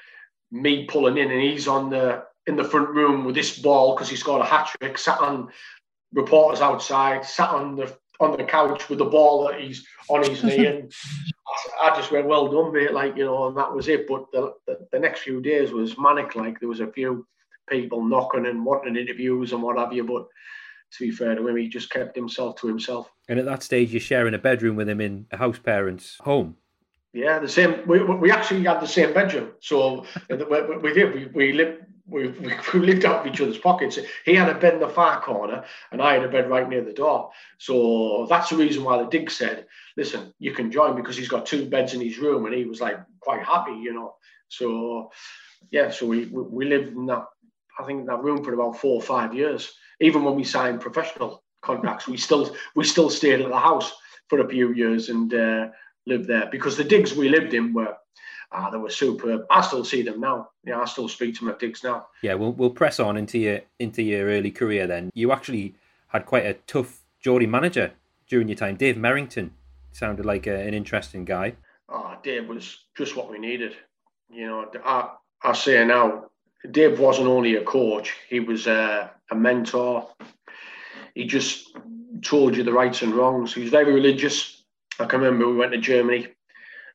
[0.52, 4.08] me pulling in, and he's on the in the front room with this ball because
[4.08, 5.48] he scored a hat trick, sat on
[6.12, 10.42] reporters outside, sat on the on the couch with the ball that he's on his
[10.42, 10.92] knee, and
[11.82, 14.06] I just went, "Well done, mate!" Like you know, and that was it.
[14.08, 16.34] But the, the, the next few days was manic.
[16.34, 17.26] Like there was a few
[17.68, 20.26] people knocking and wanting interviews and what have you, but
[20.92, 23.10] to be fair to him, he just kept himself to himself.
[23.28, 26.56] And at that stage, you're sharing a bedroom with him in a house parent's home.
[27.12, 27.86] Yeah, the same.
[27.86, 31.14] We, we actually had the same bedroom, so we, we did.
[31.14, 31.82] We, we lived.
[32.08, 33.98] We, we lived out of each other's pockets.
[34.24, 36.84] He had a bed in the far corner, and I had a bed right near
[36.84, 37.30] the door.
[37.58, 39.66] So that's the reason why the dig said,
[39.96, 42.80] "Listen, you can join because he's got two beds in his room," and he was
[42.80, 44.14] like quite happy, you know.
[44.48, 45.10] So
[45.70, 47.26] yeah, so we we lived in that.
[47.78, 50.80] I think in that room for about four or five years even when we signed
[50.80, 53.92] professional contracts, we still we still stayed at the house
[54.28, 55.68] for a few years and uh,
[56.06, 57.96] lived there because the digs we lived in were
[58.52, 59.42] ah, they were superb.
[59.50, 60.50] I still see them now.
[60.64, 62.08] Yeah, I still speak to my digs now.
[62.22, 64.86] Yeah, we'll we'll press on into your into your early career.
[64.86, 65.74] Then you actually
[66.08, 67.92] had quite a tough Geordie manager
[68.28, 68.76] during your time.
[68.76, 69.50] Dave Merrington
[69.92, 71.54] sounded like a, an interesting guy.
[71.88, 73.76] Oh, Dave was just what we needed.
[74.30, 75.10] You know, I
[75.42, 76.26] I say now,
[76.70, 80.08] Dave wasn't only a coach; he was a, a mentor.
[81.14, 81.76] He just
[82.22, 83.54] told you the rights and wrongs.
[83.54, 84.62] He was very religious.
[84.98, 86.28] I can remember we went to Germany,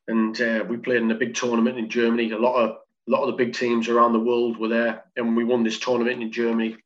[0.08, 2.30] and uh, we played in a big tournament in Germany.
[2.32, 5.36] A lot of a lot of the big teams around the world were there, and
[5.36, 6.76] we won this tournament in Germany.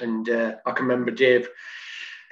[0.00, 1.48] And uh, I can remember Dave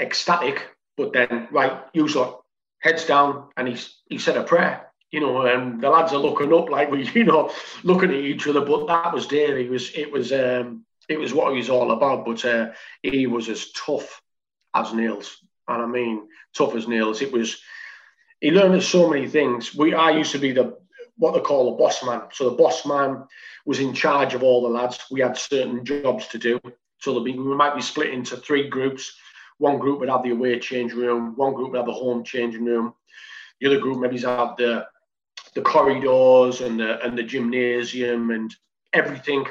[0.01, 2.41] ecstatic, but then right, you saw
[2.79, 3.77] heads down, and he
[4.09, 7.25] he said a prayer you know, and the lads are looking up like we, you
[7.25, 7.53] know,
[7.85, 8.65] looking at each other.
[8.65, 9.59] But that was Dave.
[9.59, 12.25] He was, it was, um, it was what he was all about.
[12.25, 12.71] But uh,
[13.03, 14.21] he was as tough
[14.75, 15.37] as nails,
[15.69, 17.23] and I mean tough as nails.
[17.23, 17.63] It was.
[18.43, 19.73] He learned so many things.
[19.73, 20.77] We, I used to be the
[21.17, 22.23] what they call a boss man.
[22.33, 23.25] So the boss man
[23.65, 24.99] was in charge of all the lads.
[25.13, 26.61] We had certain jobs to do.
[26.99, 29.17] So be, we might be split into three groups.
[29.59, 31.35] One group would have the away change room.
[31.37, 32.95] One group would have the home changing room.
[33.61, 34.87] The other group maybe had the
[35.55, 38.53] the corridors and the and the gymnasium and
[38.93, 39.47] everything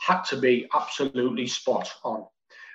[0.00, 2.26] had to be absolutely spot on.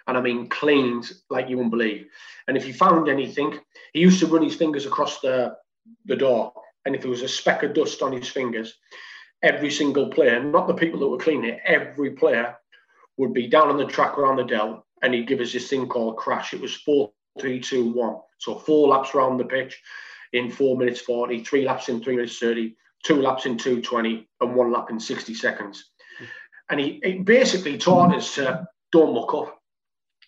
[0.07, 2.07] And I mean cleaned like you wouldn't believe.
[2.47, 3.59] And if he found anything,
[3.93, 5.57] he used to run his fingers across the
[6.05, 6.53] the door.
[6.85, 8.77] And if there was a speck of dust on his fingers,
[9.43, 12.55] every single player, not the people that were cleaning it, every player
[13.17, 15.87] would be down on the track around the dell and he'd give us this thing
[15.87, 16.53] called crash.
[16.53, 18.17] It was four, three, two, one.
[18.39, 19.81] So four laps around the pitch
[20.33, 24.55] in four minutes 40, three laps in three minutes 30, two laps in 220, and
[24.55, 25.91] one lap in 60 seconds.
[26.69, 29.60] And he, he basically taught us to don't muck up.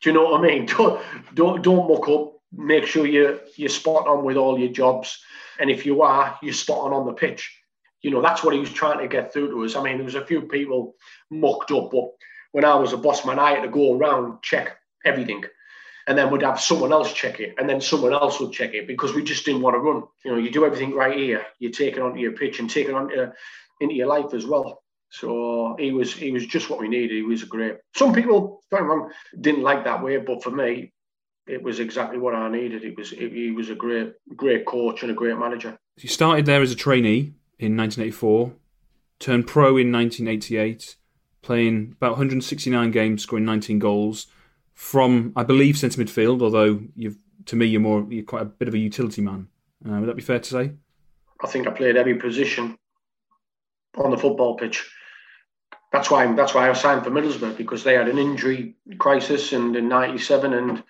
[0.04, 0.66] Do you know what I mean?
[0.78, 1.02] Don't,
[1.34, 2.34] don't, don't muck up.
[2.52, 5.20] Make sure you're, you're spot on with all your jobs.
[5.60, 7.58] And if you are, you're spot on on the pitch.
[8.02, 9.76] You know, that's what he was trying to get through to us.
[9.76, 10.96] I mean, there was a few people
[11.32, 12.10] mucked up, but
[12.52, 15.46] when I was a boss man, I had to go around, check everything
[16.08, 18.88] and then we'd have someone else check it, and then someone else would check it
[18.88, 20.04] because we just didn't want to run.
[20.26, 22.88] You know, you do everything right here, you take it onto your pitch and take
[22.88, 23.32] it onto
[23.80, 24.83] into your life as well.
[25.14, 27.12] So he was he was just what we needed.
[27.12, 27.78] He was a great.
[27.96, 30.92] Some people, don't wrong, didn't like that way, but for me,
[31.46, 32.84] it was exactly what I needed.
[32.84, 35.78] It was it, he was a great great coach and a great manager.
[36.00, 38.54] You started there as a trainee in 1984,
[39.20, 40.96] turned pro in 1988,
[41.44, 44.26] playing about 169 games, scoring 19 goals
[44.74, 46.42] from, I believe, centre midfield.
[46.42, 49.48] Although you've, to me, you're more, you're quite a bit of a utility man.
[49.88, 50.72] Uh, would that be fair to say?
[51.44, 52.80] I think I played every position
[53.96, 54.90] on the football pitch.
[55.94, 59.76] That's why that's why I signed for Middlesbrough because they had an injury crisis and
[59.76, 60.84] in '97, and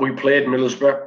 [0.00, 1.06] we played Middlesbrough.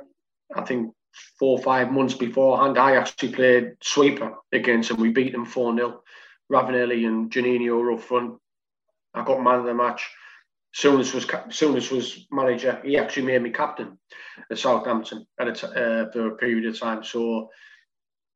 [0.55, 0.93] I think
[1.37, 5.01] four or five months beforehand, I actually played sweeper against them.
[5.01, 6.01] We beat them 4 0.
[6.51, 8.37] Ravanelli and Juninho were up front.
[9.13, 10.09] I got man of the match.
[10.73, 12.81] Souness was Souness was manager.
[12.83, 13.97] He actually made me captain
[14.49, 17.03] at Southampton at a t- uh, for a period of time.
[17.03, 17.49] So,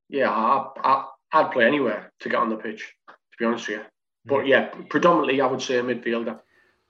[0.09, 2.93] yeah, I, I, I'd play anywhere to get on the pitch.
[3.07, 3.85] To be honest with you,
[4.25, 6.39] but yeah, predominantly I would say a midfielder.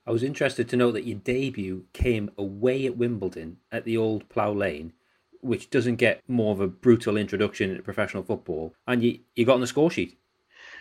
[0.08, 4.30] I was interested to know that your debut came away at Wimbledon at the old
[4.30, 4.94] Plough Lane,
[5.42, 9.56] which doesn't get more of a brutal introduction into professional football, and you, you got
[9.56, 10.18] on the score sheet.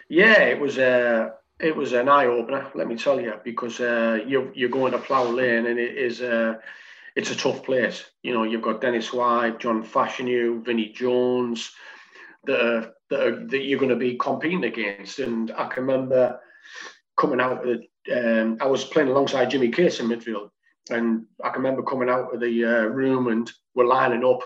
[0.08, 0.78] Yeah, it was.
[0.78, 4.92] Uh, it was an eye opener, let me tell you, because uh, you're you're going
[4.92, 6.54] to Plough Lane and it is uh,
[7.14, 8.04] it's a tough place.
[8.22, 11.72] You know, you've got Dennis Wise, John Fashanu, Vinnie Jones,
[12.44, 15.20] that are, that, are, that you're going to be competing against.
[15.20, 16.40] And I can remember
[17.16, 17.80] coming out of
[18.12, 20.50] um, I was playing alongside Jimmy Case in midfield,
[20.90, 24.40] and I can remember coming out of the uh, room and we're lining up,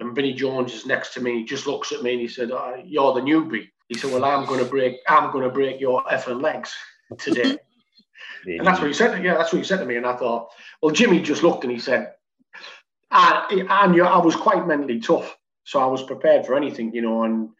[0.00, 1.38] and Vinnie Jones is next to me.
[1.38, 4.24] He just looks at me and he said, oh, "You're the newbie." He said, "Well,
[4.24, 4.96] I'm going to break.
[5.06, 6.74] I'm going to break your effing legs
[7.18, 7.58] today."
[8.46, 9.22] And that's what he said.
[9.22, 9.96] Yeah, that's what he said to me.
[9.96, 12.12] And I thought, well, Jimmy just looked and he said,
[13.10, 17.02] I, I knew I was quite mentally tough, so I was prepared for anything, you
[17.02, 17.24] know.
[17.24, 17.50] And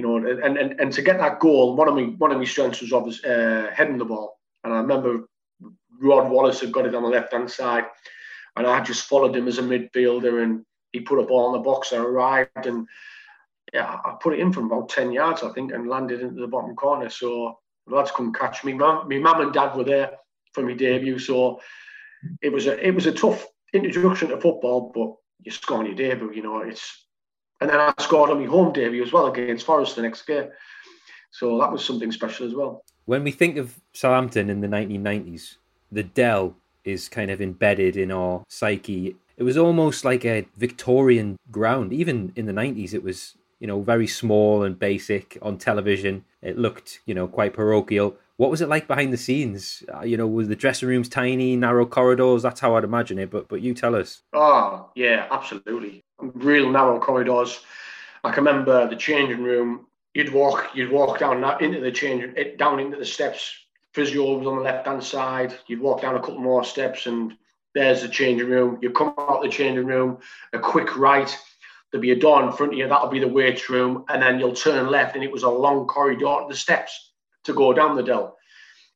[0.00, 2.44] you know, and and, and to get that goal, one of me one of my
[2.44, 4.38] strengths was obviously uh, heading the ball.
[4.64, 5.28] And I remember
[6.00, 7.84] Rod Wallace had got it on the left hand side,
[8.56, 11.64] and I just followed him as a midfielder, and he put a ball in the
[11.70, 11.92] box.
[11.92, 12.86] I arrived, and
[13.74, 16.48] yeah, I put it in from about ten yards, I think, and landed into the
[16.48, 17.10] bottom corner.
[17.10, 18.72] So the lads couldn't catch me.
[18.72, 20.12] My mum and dad were there
[20.54, 21.60] for my debut, so
[22.40, 25.94] it was a it was a tough introduction to football, but you score on your
[25.94, 27.06] debut, you know, it's
[27.60, 30.48] and then I scored on my home debut as well against Forest the next game.
[31.30, 32.84] So that was something special as well.
[33.04, 35.56] When we think of Southampton in the 1990s,
[35.92, 39.16] the Dell is kind of embedded in our psyche.
[39.36, 41.92] It was almost like a Victorian ground.
[41.92, 46.24] Even in the 90s, it was, you know, very small and basic on television.
[46.42, 48.16] It looked, you know, quite parochial.
[48.36, 49.82] What was it like behind the scenes?
[49.92, 52.42] Uh, you know, was the dressing rooms tiny, narrow corridors?
[52.42, 53.30] That's how I'd imagine it.
[53.30, 54.22] But but you tell us.
[54.32, 56.02] Oh yeah, absolutely.
[56.22, 57.60] Real narrow corridors.
[58.24, 59.86] I can remember the changing room.
[60.14, 63.54] You'd walk, you'd walk down into the changing, eh, down into the steps.
[63.94, 65.58] Physio was on the left hand side.
[65.66, 67.36] You'd walk down a couple more steps, and
[67.74, 68.78] there's the changing room.
[68.82, 70.18] You come out the changing room,
[70.52, 71.34] a quick right.
[71.90, 72.88] There'll be a door in front of you.
[72.88, 75.86] That'll be the weights room, and then you'll turn left, and it was a long
[75.86, 77.12] corridor the steps
[77.44, 78.36] to go down the dell.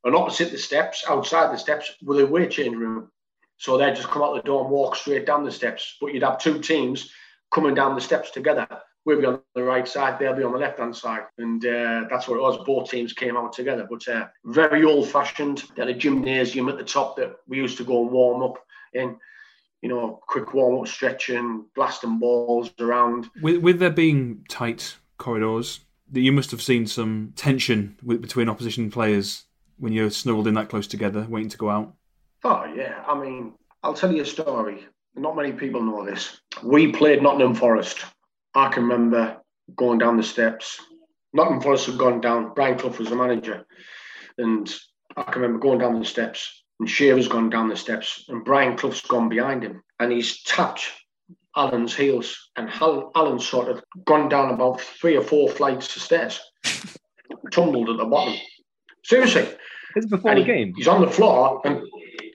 [0.05, 3.11] And opposite the steps, outside the steps, were the weight change room.
[3.57, 5.97] So they'd just come out the door and walk straight down the steps.
[6.01, 7.11] But you'd have two teams
[7.53, 8.67] coming down the steps together.
[9.05, 11.25] We'd be on the right side, they'll be on the left hand side.
[11.39, 12.65] And uh, that's what it was.
[12.65, 13.87] Both teams came out together.
[13.89, 15.65] But uh, very old fashioned.
[15.77, 18.57] They had a gymnasium at the top that we used to go and warm up
[18.93, 19.17] in.
[19.83, 23.29] You know, quick warm up stretching, blasting balls around.
[23.43, 28.91] With, with there being tight corridors, you must have seen some tension with, between opposition
[28.91, 29.45] players
[29.79, 31.95] when you're snuggled in that close together, waiting to go out.
[32.45, 34.87] Oh yeah, I mean, I'll tell you a story.
[35.17, 36.41] Not many people know this.
[36.63, 38.05] We played Nottingham Forest.
[38.55, 39.39] I can remember
[39.77, 40.79] going down the steps.
[41.33, 42.53] Nottingham Forest had gone down.
[42.55, 43.65] Brian Clough was the manager,
[44.39, 44.73] and
[45.17, 46.63] I can remember going down the steps.
[46.81, 50.91] And Shearer's gone down the steps, and Brian Clough's gone behind him, and he's tapped
[51.57, 56.41] Alan's heels, and Alan's sort of gone down about three or four flights of stairs,
[57.53, 58.35] tumbled at the bottom.
[59.05, 59.47] Seriously.
[59.95, 60.75] This is before the game.
[60.77, 61.84] He's on the floor, and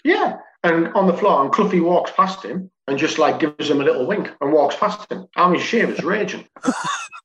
[0.03, 3.81] yeah, and on the floor, and Cloughie walks past him and just like gives him
[3.81, 5.27] a little wink and walks past him.
[5.35, 6.47] I mean, Shearer's raging,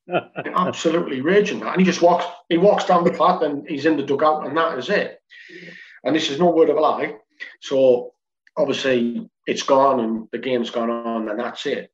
[0.57, 2.27] absolutely raging, and he just walks.
[2.49, 5.21] He walks down the path, and he's in the dugout, and that is it.
[6.05, 7.17] And this is no word of a lie.
[7.61, 8.13] So
[8.57, 11.91] obviously it's gone and the game's gone on and that's it.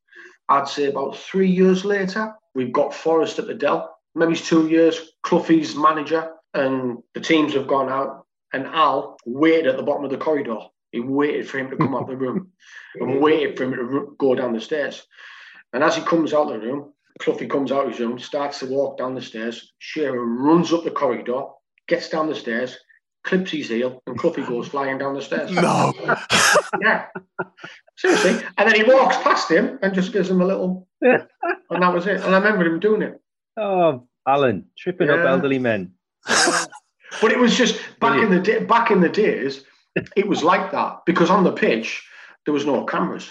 [0.48, 3.96] I'd say about three years later, we've got Forest at the Dell.
[4.14, 5.12] Maybe it's two years.
[5.22, 10.10] Cloughie's manager and the teams have gone out, and Al waited at the bottom of
[10.10, 10.58] the corridor.
[10.92, 12.50] He waited for him to come out the room
[12.96, 15.06] and waited for him to go down the stairs.
[15.72, 18.60] And as he comes out of the room, Cloughie comes out of his room, starts
[18.60, 19.72] to walk down the stairs.
[19.78, 21.44] Shearer runs up the corridor,
[21.86, 22.76] gets down the stairs,
[23.24, 25.50] clips his heel, and Cloughie goes flying down the stairs.
[25.52, 25.92] No.
[26.80, 27.06] yeah.
[27.96, 28.44] Seriously.
[28.56, 31.28] And then he walks past him and just gives him a little, and
[31.70, 32.20] that was it.
[32.22, 33.20] And I remember him doing it.
[33.56, 35.14] Oh, Alan, tripping yeah.
[35.14, 35.92] up elderly men.
[37.20, 38.32] But it was just back Brilliant.
[38.32, 39.64] in the day, back in the days,
[40.16, 42.06] it was like that because on the pitch
[42.44, 43.30] there was no cameras.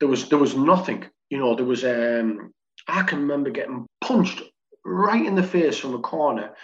[0.00, 1.04] There was there was nothing.
[1.30, 2.52] You know, there was um
[2.88, 4.42] I can remember getting punched
[4.84, 6.54] right in the face from the corner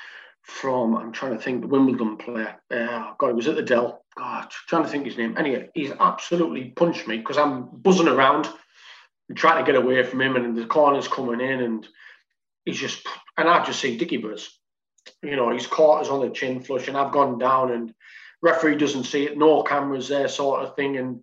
[0.42, 2.56] from I'm trying to think the Wimbledon player.
[2.70, 4.04] Uh, God, it was at the Dell.
[4.16, 5.36] God, trying to think his name.
[5.38, 8.48] Anyway, he's absolutely punched me because I'm buzzing around
[9.28, 11.88] and trying to get away from him, and the corner's coming in, and
[12.64, 13.06] he's just
[13.38, 14.58] and I just see Dicky Buzz.
[15.22, 17.94] You know, he's caught us on the chin flush, and I've gone down, and
[18.42, 21.22] referee doesn't see it, no cameras there, sort of thing, and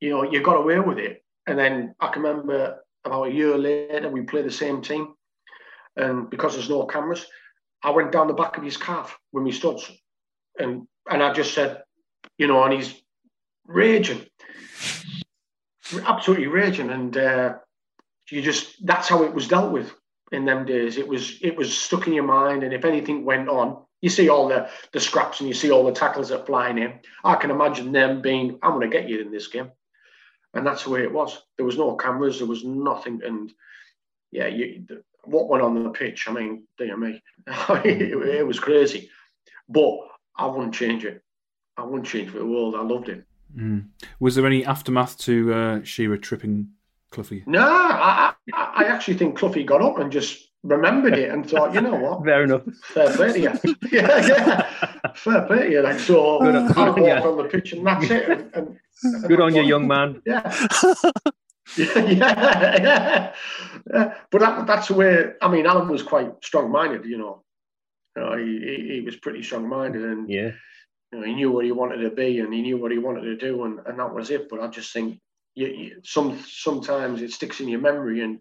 [0.00, 1.24] you know, you got away with it.
[1.46, 5.14] And then I can remember about a year later, we play the same team,
[5.96, 7.26] and because there's no cameras,
[7.82, 9.80] I went down the back of his calf when we stood,
[10.58, 11.82] and and I just said,
[12.38, 12.94] you know, and he's
[13.66, 14.26] raging,
[16.04, 17.54] absolutely raging, and uh,
[18.30, 19.92] you just that's how it was dealt with
[20.32, 20.96] in them days.
[20.96, 24.28] It was it was stuck in your mind, and if anything went on, you see
[24.28, 27.00] all the the scraps and you see all the tackles that flying in.
[27.24, 29.70] I can imagine them being, I'm going to get you in this game,
[30.54, 31.42] and that's the way it was.
[31.56, 33.52] There was no cameras, there was nothing, and
[34.30, 34.86] yeah, you,
[35.24, 36.28] what went on the pitch.
[36.28, 39.10] I mean, dear me, it, it, was crazy.
[39.68, 39.98] But
[40.36, 41.22] I wouldn't change it.
[41.76, 42.74] I wouldn't change for the world.
[42.74, 43.24] I loved it.
[43.56, 43.88] Mm.
[44.20, 46.68] Was there any aftermath to uh, Shearer tripping
[47.10, 47.44] Cloughie?
[47.46, 51.80] No, I, I, actually think Cloughie got up and just remembered it and thought, you
[51.80, 52.24] know what?
[52.24, 52.62] Fair enough.
[52.84, 53.76] Fair play to you.
[53.92, 55.12] yeah, yeah.
[55.14, 55.82] Fair play to you.
[55.82, 58.28] Like, so good, on, I walk on the pitch and that's it.
[58.28, 60.20] And, and, good on you, young man.
[60.26, 60.42] Yeah.
[61.76, 63.32] yeah, yeah,
[63.92, 64.14] yeah.
[64.30, 67.04] But that, that's where I mean, Alan was quite strong-minded.
[67.04, 67.44] You know,
[68.16, 70.52] you know he, he, he was pretty strong-minded, and yeah,
[71.12, 73.22] you know, he knew what he wanted to be, and he knew what he wanted
[73.22, 74.48] to do, and, and that was it.
[74.48, 75.18] But I just think
[75.56, 78.38] you, you, some sometimes it sticks in your memory, and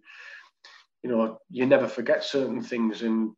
[1.01, 3.32] you know, you never forget certain things, and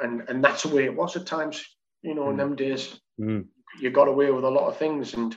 [0.00, 1.64] and and that's the way it was at times.
[2.02, 2.30] You know, mm.
[2.30, 3.44] in them days, mm.
[3.80, 5.36] you got away with a lot of things, and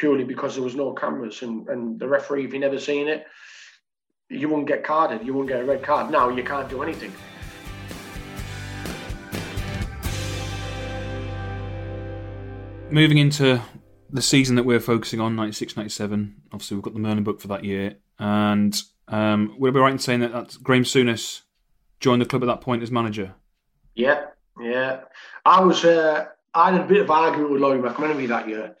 [0.00, 3.26] purely because there was no cameras and, and the referee, if you never seen it,
[4.30, 5.26] you wouldn't get carded.
[5.26, 6.10] You wouldn't get a red card.
[6.10, 7.12] Now you can't do anything.
[12.90, 13.60] Moving into
[14.12, 17.48] the season that we're focusing on, 96 97, obviously we've got the Merlin book for
[17.48, 17.96] that year.
[18.18, 21.42] And um, would I be right in saying that that's Graham Souness
[22.00, 23.34] joined the club at that point as manager?
[23.94, 24.26] Yeah,
[24.60, 25.00] yeah.
[25.44, 28.76] I was, uh, I had a bit of argument with Lawrie McMenemy that year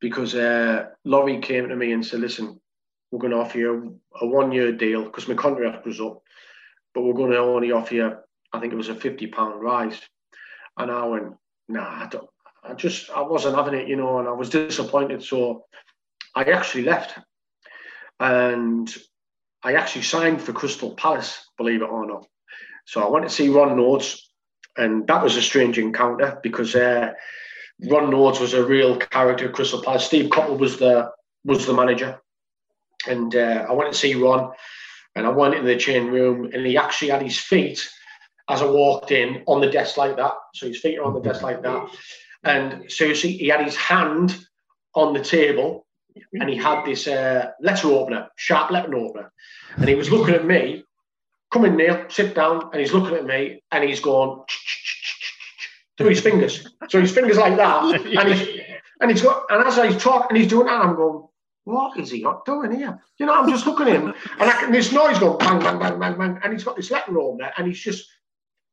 [0.00, 2.60] because uh, Lawrie came to me and said, "Listen,
[3.10, 6.22] we're going to offer you a, a one-year deal because my contract was up,
[6.94, 8.16] but we're going to only offer you,
[8.52, 10.00] I think it was a fifty pound rise."
[10.76, 11.34] And I went,
[11.68, 12.28] "Nah, I don't.
[12.64, 15.22] I just I wasn't having it, you know, and I was disappointed.
[15.22, 15.64] So
[16.34, 17.18] I actually left,
[18.20, 18.92] and
[19.62, 22.26] I actually signed for Crystal Palace, believe it or not.
[22.86, 24.20] So I went to see Ron Noades,
[24.76, 26.74] and that was a strange encounter because.
[26.74, 27.12] Uh,
[27.86, 30.06] Ron Noades was a real character at Crystal Palace.
[30.06, 31.10] Steve Coppell was the
[31.44, 32.20] was the manager,
[33.06, 34.52] and uh, I went to see Ron,
[35.14, 37.88] and I went in the chain room, and he actually had his feet
[38.48, 40.32] as I walked in on the desk like that.
[40.54, 41.88] So his feet are on the desk like that,
[42.44, 44.38] and seriously, he had his hand
[44.94, 45.86] on the table,
[46.34, 49.32] and he had this uh, letter opener, sharp letter opener,
[49.76, 50.84] and he was looking at me.
[51.50, 52.04] Come in, Neil.
[52.08, 52.68] Sit down.
[52.72, 54.42] And he's looking at me, and he's going
[55.96, 56.66] through his fingers.
[56.88, 58.60] So his fingers like that, and he's
[59.00, 61.26] and he's got and as he's talking, and he's doing that, I'm going,
[61.64, 63.00] what is he not doing here?
[63.18, 65.78] You know, I'm just looking at him, and, I, and this noise going bang, bang,
[65.78, 68.08] bang, bang, bang, and he's got this letter on there, and he's just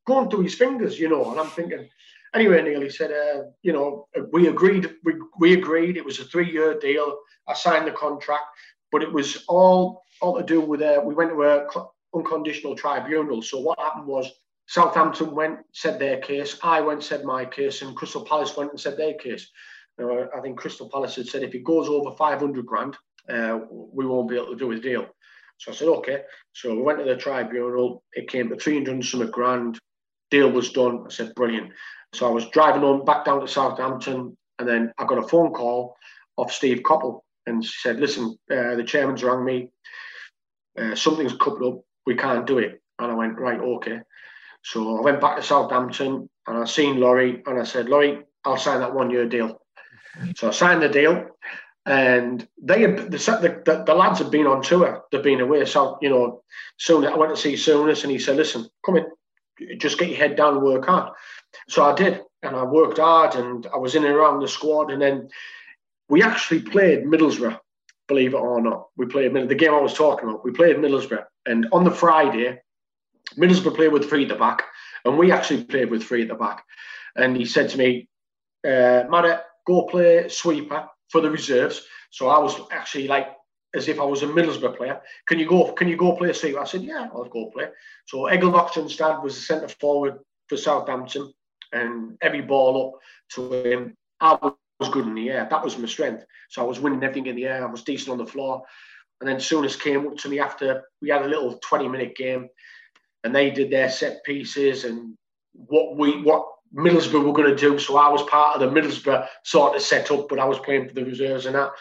[0.07, 1.89] going through his fingers, you know, and I'm thinking.
[2.35, 5.97] Anyway, Neil, he said, uh, you know, we agreed, we, we agreed.
[5.97, 7.17] It was a three-year deal.
[7.47, 8.43] I signed the contract,
[8.91, 11.67] but it was all all to do with uh, we went to a
[12.15, 13.41] unconditional tribunal.
[13.41, 14.31] So what happened was
[14.67, 16.57] Southampton went, said their case.
[16.63, 19.49] I went, said my case, and Crystal Palace went and said their case.
[19.97, 22.97] Now, I think Crystal Palace had said if it goes over 500 grand,
[23.29, 25.07] uh, we won't be able to do a deal.
[25.57, 26.23] So I said, okay.
[26.53, 28.03] So we went to the tribunal.
[28.13, 29.79] It came to 300 and some grand.
[30.31, 31.03] Deal was done.
[31.05, 31.71] I said, brilliant.
[32.15, 35.51] So I was driving on back down to Southampton, and then I got a phone
[35.51, 35.95] call
[36.37, 39.69] of Steve Coppell, and said, listen, uh, the chairman's rang me.
[40.77, 41.81] Uh, something's coupled up.
[42.05, 42.81] We can't do it.
[42.99, 43.99] And I went, right, okay.
[44.63, 48.57] So I went back to Southampton and I seen Lawrie and I said, Lawrie, I'll
[48.57, 49.61] sign that one year deal.
[50.35, 51.27] So I signed the deal
[51.85, 55.65] and they had, the, the, the, lads had been on tour, they'd been away.
[55.65, 56.41] So, you know,
[56.77, 59.05] soon I went to see Souness and he said, listen, come in,
[59.77, 61.13] just get your head down and work hard.
[61.67, 64.91] So I did and I worked hard and I was in and around the squad.
[64.91, 65.29] And then
[66.09, 67.59] we actually played Middlesbrough,
[68.07, 68.87] believe it or not.
[68.97, 70.45] We played the game I was talking about.
[70.45, 71.25] We played Middlesbrough.
[71.45, 72.61] And on the Friday,
[73.37, 74.63] Middlesbrough played with three at the back,
[75.03, 76.63] and we actually played with three at the back.
[77.15, 78.07] And he said to me,
[78.65, 81.81] uh, Matt, go play sweeper for the reserves.
[82.11, 83.27] So I was actually like
[83.75, 85.01] as if I was a Middlesbrough player.
[85.27, 85.71] Can you go?
[85.73, 86.59] Can you go play a sweeper?
[86.59, 87.67] I said, Yeah, I'll go play.
[88.05, 91.33] So Egil Østenstad was the centre forward for Southampton,
[91.71, 93.01] and every ball up
[93.35, 95.47] to him, I was good in the air.
[95.49, 96.25] That was my strength.
[96.49, 97.67] So I was winning everything in the air.
[97.67, 98.63] I was decent on the floor.
[99.21, 102.49] And then Souness came up to me after we had a little 20 minute game
[103.23, 105.15] and they did their set pieces and
[105.53, 107.79] what we what Middlesbrough were going to do.
[107.79, 110.93] So I was part of the Middlesbrough sort of setup, but I was playing for
[110.93, 111.71] the reserves and that.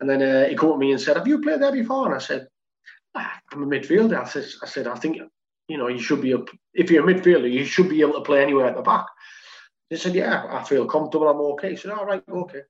[0.00, 2.18] And then uh, he called me and said, "Have you played there before?" And I
[2.18, 2.46] said,
[3.14, 5.18] ah, "I'm a midfielder." I said, "I said I think
[5.70, 6.38] you know you should be a,
[6.74, 9.06] if you're a midfielder, you should be able to play anywhere at the back."
[9.88, 11.28] He said, "Yeah, I feel comfortable.
[11.28, 12.62] I'm okay." He said, "All right, okay."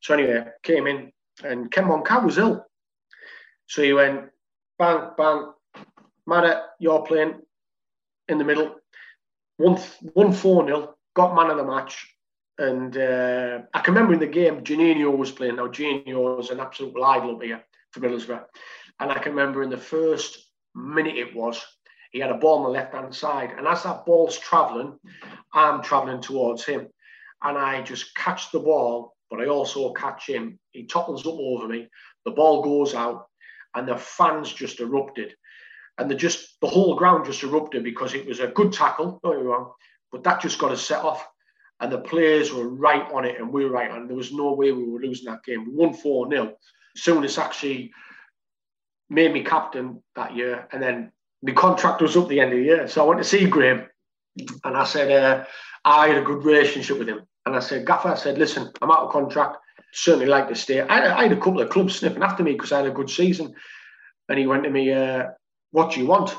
[0.00, 1.12] So anyway, came in
[1.44, 2.66] and Ken Monkou was ill,
[3.66, 4.30] so he went
[4.78, 5.52] bang bang.
[6.26, 7.40] Matt, you're playing
[8.28, 8.76] in the middle,
[9.56, 9.76] one
[10.12, 12.14] one four nil, got man of the match,
[12.58, 15.56] and uh, I can remember in the game Juninho was playing.
[15.56, 18.44] Now Juninho was an absolute idol here for Middlesbrough,
[19.00, 20.38] and I can remember in the first
[20.74, 21.64] minute it was
[22.12, 24.98] he had a ball on the left hand side, and as that ball's travelling,
[25.52, 26.88] I'm travelling towards him,
[27.42, 30.58] and I just catch the ball, but I also catch him.
[30.70, 31.88] He topples up over me,
[32.24, 33.26] the ball goes out,
[33.74, 35.34] and the fans just erupted.
[35.98, 39.20] and the just the whole ground just erupted because it was a good tackle.
[39.22, 39.72] Don't get me wrong,
[40.12, 41.26] but that just got us set off,
[41.80, 44.04] and the players were right on it, and we were right on.
[44.04, 44.06] it.
[44.08, 45.66] There was no way we were losing that game.
[45.66, 46.54] We won four 0
[46.96, 47.92] Souness actually
[49.10, 52.64] made me captain that year, and then my contract was up the end of the
[52.64, 52.88] year.
[52.88, 53.86] So I went to see Graham,
[54.64, 55.44] and I said uh,
[55.84, 58.90] I had a good relationship with him, and I said Gaffer, I said, listen, I'm
[58.90, 59.58] out of contract.
[59.92, 60.80] Certainly like to stay.
[60.80, 63.08] I, I had a couple of clubs sniffing after me because I had a good
[63.08, 63.54] season,
[64.28, 65.24] and he went to me, uh,
[65.70, 66.36] "What do you want?"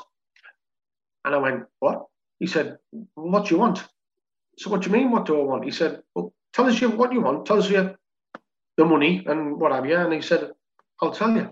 [1.26, 2.06] And I went, "What?"
[2.40, 2.78] He said,
[3.16, 3.84] "What do you want?"
[4.60, 5.10] So what do you mean?
[5.10, 5.66] What do I want?
[5.66, 7.48] He said, "Well, tell us you what you want.
[7.48, 7.96] Tell us you
[8.78, 10.52] the money and what have you." And he said,
[11.02, 11.52] "I'll tell you."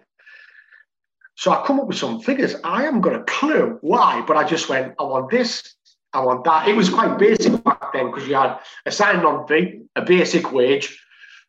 [1.38, 2.56] So I come up with some figures.
[2.64, 5.76] I haven't got a clue why, but I just went, I want this,
[6.12, 6.68] I want that.
[6.68, 8.58] It was quite basic back then because you had
[8.88, 11.00] a sign on fee, a basic wage,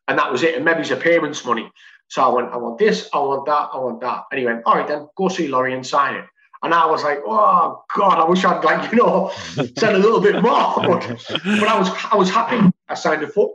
[0.07, 0.57] and that was it.
[0.57, 1.71] And maybe it's a payments money.
[2.09, 4.25] So I went, I want this, I want that, I want that.
[4.31, 6.25] And he went, all right, then go see Lawrie and sign it.
[6.63, 9.33] And I was like, oh God, I wish I'd like, you know,
[9.79, 10.75] said a little bit more.
[10.77, 12.71] But, but I was I was happy.
[12.91, 13.55] I signed a four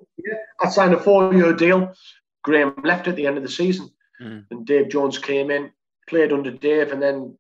[0.62, 1.94] I signed a four-year deal.
[2.44, 3.92] Graham left at the end of the season.
[4.20, 4.46] Mm.
[4.50, 5.72] And Dave Jones came in
[6.08, 7.38] played under Dave, and then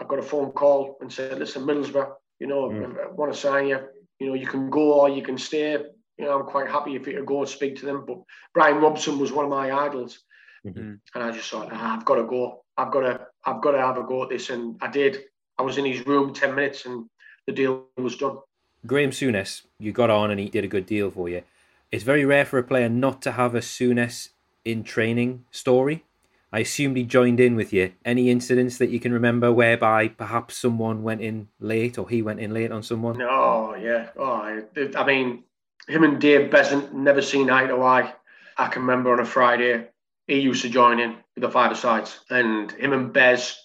[0.00, 2.96] I got a phone call and said, "Listen, Middlesbrough, you know, mm.
[2.98, 3.80] I want to sign you.
[4.18, 5.72] You know, you can go or you can stay.
[6.18, 8.18] You know, I'm quite happy if you could go and speak to them." But
[8.54, 10.20] Bryan Robson was one of my idols,
[10.66, 10.94] mm-hmm.
[11.14, 12.64] and I just thought, ah, "I've got to go.
[12.76, 13.26] I've got to.
[13.44, 15.24] I've got to have a go at this." And I did.
[15.58, 17.08] I was in his room ten minutes, and
[17.46, 18.38] the deal was done.
[18.86, 21.42] Graham Souness, you got on, and he did a good deal for you.
[21.90, 24.28] It's very rare for a player not to have a Souness
[24.64, 26.04] in training story.
[26.52, 27.92] I assumed he joined in with you.
[28.04, 32.40] Any incidents that you can remember whereby perhaps someone went in late or he went
[32.40, 33.18] in late on someone?
[33.18, 34.08] No, yeah.
[34.16, 34.62] Oh, I,
[34.96, 35.44] I mean,
[35.86, 38.14] him and Dave Beasant never seen eye to eye.
[38.56, 39.88] I can remember on a Friday,
[40.26, 43.56] he used to join in with the five sides, and him and Bez.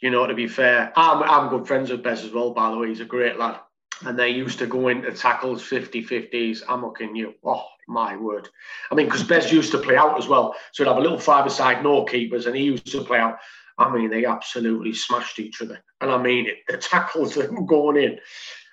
[0.00, 2.52] You know, to be fair, I'm, I'm good friends with Bez as well.
[2.52, 3.60] By the way, he's a great lad
[4.04, 6.62] and they used to go into tackles 50 50s.
[6.68, 7.34] I'm looking you.
[7.44, 8.48] Oh, my word.
[8.90, 10.54] I mean, because Bez used to play out as well.
[10.72, 13.38] So he'd have a little five side, no keepers, and he used to play out.
[13.78, 15.82] I mean, they absolutely smashed each other.
[16.00, 16.58] And I mean it.
[16.68, 18.18] The tackles that were going in.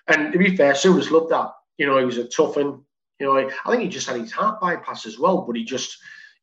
[0.07, 1.51] And to be fair, Souness loved that.
[1.77, 2.81] You know, he was a tough one.
[3.19, 5.97] You know, I think he just had his heart bypass as well, but he just,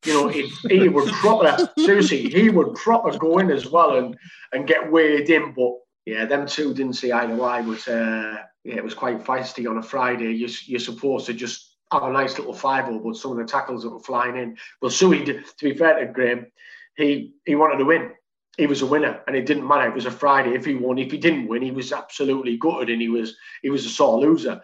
[0.05, 4.17] you know, he, he would proper, seriously, he would proper go in as well and,
[4.51, 5.53] and get weighed in.
[5.53, 5.73] But
[6.05, 9.69] yeah, them two didn't see eye to eye, but uh, yeah, it was quite feisty
[9.69, 10.33] on a Friday.
[10.33, 13.89] You're, supposed to just have a nice little five but some of the tackles that
[13.89, 14.57] were flying in.
[14.81, 16.47] Well, Suey, to be fair to Graham,
[16.95, 18.11] he he wanted to win.
[18.57, 19.87] He was a winner, and it didn't matter.
[19.87, 20.55] It was a Friday.
[20.55, 23.69] If he won, if he didn't win, he was absolutely gutted, and he was he
[23.69, 24.61] was a sore loser.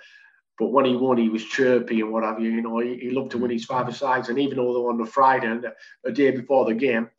[0.59, 2.49] But when he won, he was chirpy and what have you.
[2.49, 4.89] You know, he, he loved to win his five sides, and even though they were
[4.89, 5.67] on the Friday and
[6.03, 7.09] a day before the game,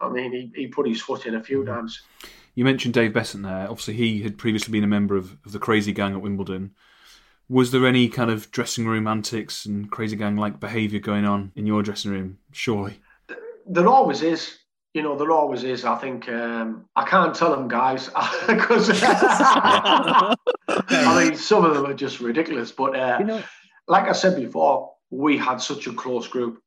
[0.00, 2.02] I mean, he, he put his foot in a few times.
[2.54, 3.68] You mentioned Dave Beasant there.
[3.68, 6.74] Obviously, he had previously been a member of, of the Crazy Gang at Wimbledon.
[7.48, 11.52] Was there any kind of dressing room antics and Crazy Gang like behaviour going on
[11.56, 12.38] in your dressing room?
[12.52, 13.00] Surely.
[13.66, 14.58] There always is.
[14.94, 15.84] You know, there always is.
[15.84, 18.10] I think um, I can't tell them, guys,
[18.46, 20.34] because I
[20.88, 22.72] mean, some of them are just ridiculous.
[22.72, 23.42] But uh, you know,
[23.86, 26.60] like I said before, we had such a close group.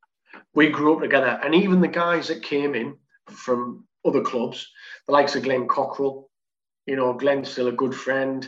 [0.54, 2.96] We grew up together, and even the guys that came in
[3.28, 4.70] from other clubs,
[5.06, 6.24] the likes of Glenn Cockerill.
[6.86, 8.46] You know, Glenn's still a good friend.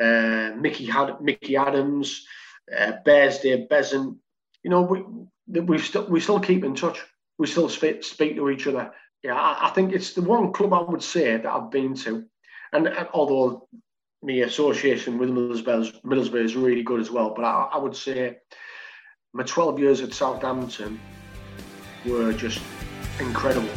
[0.00, 2.26] Uh, Mickey had Mickey Adams,
[2.76, 4.18] uh, Bears Dave Beasant.
[4.62, 7.02] You know, we we still we still keep in touch.
[7.38, 8.92] We still speak, speak to each other.
[9.22, 12.24] Yeah, I, I, think it's the one club I would say that I've been to,
[12.72, 13.68] and, and although
[14.22, 18.38] my association with Middlesbrough, Middlesbrough is really good as well, but I, I would say
[19.32, 20.98] my 12 years at Southampton
[22.06, 22.60] were just
[23.20, 23.68] incredible.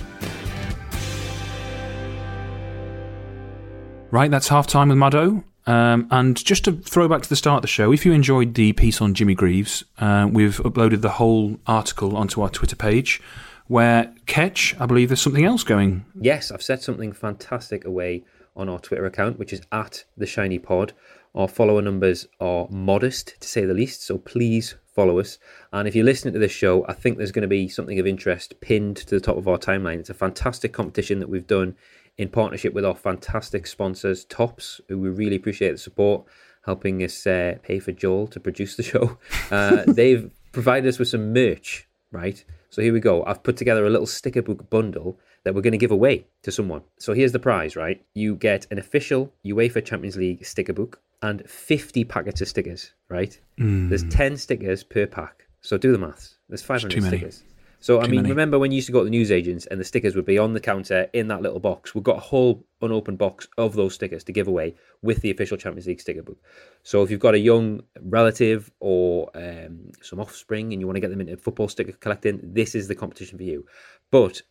[4.11, 5.43] Right, that's half time with Maddo.
[5.67, 8.55] Um, and just to throw back to the start of the show, if you enjoyed
[8.55, 13.21] the piece on Jimmy Greaves, uh, we've uploaded the whole article onto our Twitter page
[13.67, 16.05] where, Ketch, I believe there's something else going.
[16.19, 18.23] Yes, I've set something fantastic away
[18.55, 20.93] on our Twitter account, which is at the Shiny Pod.
[21.35, 25.37] Our follower numbers are modest, to say the least, so please follow us.
[25.71, 28.07] And if you're listening to this show, I think there's going to be something of
[28.07, 29.99] interest pinned to the top of our timeline.
[29.99, 31.75] It's a fantastic competition that we've done
[32.19, 36.25] in partnership with our fantastic sponsors, Topps, who we really appreciate the support,
[36.65, 39.17] helping us uh, pay for Joel to produce the show.
[39.49, 42.43] Uh, they've provided us with some merch, right?
[42.71, 43.23] So here we go.
[43.23, 46.51] I've put together a little sticker book bundle that we're going to give away to
[46.51, 46.81] someone.
[46.99, 48.03] So here's the prize, right?
[48.13, 53.39] You get an official UEFA Champions League sticker book and 50 packets of stickers, right?
[53.57, 53.87] Mm.
[53.87, 55.45] There's 10 stickers per pack.
[55.61, 56.35] So do the maths.
[56.49, 57.43] There's 500 stickers.
[57.81, 58.29] So I mean, many.
[58.29, 60.53] remember when you used to go to the newsagents and the stickers would be on
[60.53, 61.95] the counter in that little box?
[61.95, 65.55] We've got a whole unopened box of those stickers to give away with the official
[65.55, 66.37] Champions League sticker book.
[66.83, 71.01] So if you've got a young relative or um, some offspring and you want to
[71.01, 73.65] get them into football sticker collecting, this is the competition for you.
[74.11, 74.41] But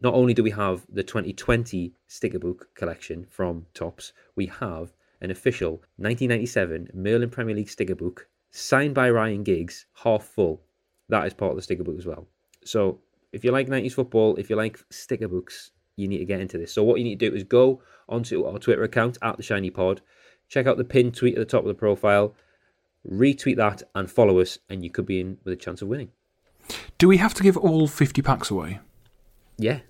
[0.00, 5.30] not only do we have the 2020 sticker book collection from Topps, we have an
[5.30, 10.62] official 1997 Merlin Premier League sticker book signed by Ryan Giggs, half full.
[11.10, 12.28] That is part of the sticker book as well.
[12.68, 12.98] So
[13.32, 16.58] if you like 90s football, if you like sticker books, you need to get into
[16.58, 16.72] this.
[16.72, 19.70] So what you need to do is go onto our Twitter account at the Shiny
[19.70, 20.00] Pod,
[20.48, 22.34] check out the pinned tweet at the top of the profile,
[23.10, 26.10] retweet that, and follow us, and you could be in with a chance of winning.
[26.98, 28.80] Do we have to give all 50 packs away?
[29.56, 29.80] Yeah,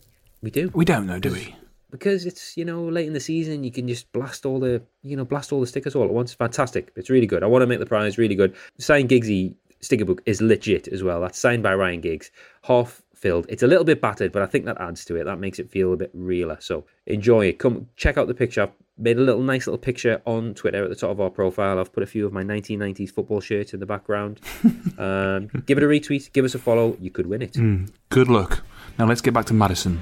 [0.42, 0.70] we do.
[0.74, 1.54] We don't know, do we?
[1.90, 5.16] Because it's you know late in the season, you can just blast all the you
[5.16, 6.34] know blast all the stickers all at once.
[6.34, 6.92] Fantastic!
[6.96, 7.42] It's really good.
[7.42, 8.54] I want to make the prize really good.
[8.78, 11.20] Sign Giggsy sticker book is legit as well.
[11.20, 12.30] That's signed by Ryan Giggs,
[12.64, 13.46] half filled.
[13.48, 15.24] It's a little bit battered, but I think that adds to it.
[15.24, 16.56] That makes it feel a bit realer.
[16.60, 17.58] So enjoy it.
[17.58, 18.62] Come check out the picture.
[18.62, 21.78] I've made a little nice little picture on Twitter at the top of our profile.
[21.78, 24.40] I've put a few of my 1990s football shirts in the background.
[24.98, 26.32] um, give it a retweet.
[26.32, 26.96] Give us a follow.
[27.00, 27.54] You could win it.
[27.54, 28.64] Mm, good luck.
[28.98, 30.00] Now let's get back to Maddison.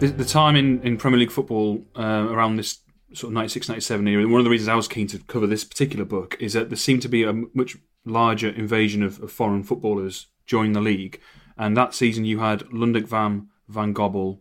[0.00, 2.78] The, the time in, in Premier League football uh, around this
[3.14, 4.22] sort of 96, 97 era.
[4.22, 6.70] And one of the reasons I was keen to cover this particular book is that
[6.70, 11.20] there seemed to be a much larger invasion of, of foreign footballers joining the league.
[11.56, 14.40] And that season you had Lundekvam, Van Gobbel,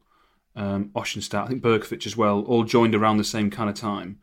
[0.55, 4.19] um, Østenstad, I think Berkovic as well, all joined around the same kind of time.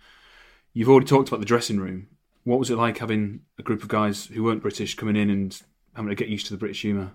[0.73, 2.09] You've already talked about the dressing room.
[2.45, 5.61] What was it like having a group of guys who weren't British coming in and
[5.95, 7.13] having to get used to the British humour?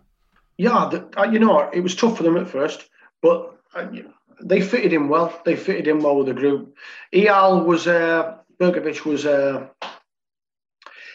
[0.58, 2.90] Yeah, the, uh, you know, it was tough for them at first,
[3.22, 4.14] but uh, you know,
[4.44, 5.42] they fitted him well.
[5.46, 6.76] They fitted him well with the group.
[7.14, 9.68] Eyal was uh, Berkovic was uh,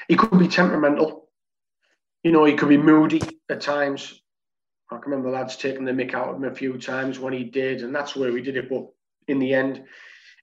[0.09, 1.29] he could be temperamental.
[2.23, 4.21] You know, he could be moody at times.
[4.91, 7.45] I can remember lads taking the mick out of him a few times when he
[7.45, 8.69] did, and that's where we did it.
[8.69, 8.87] But
[9.29, 9.85] in the end,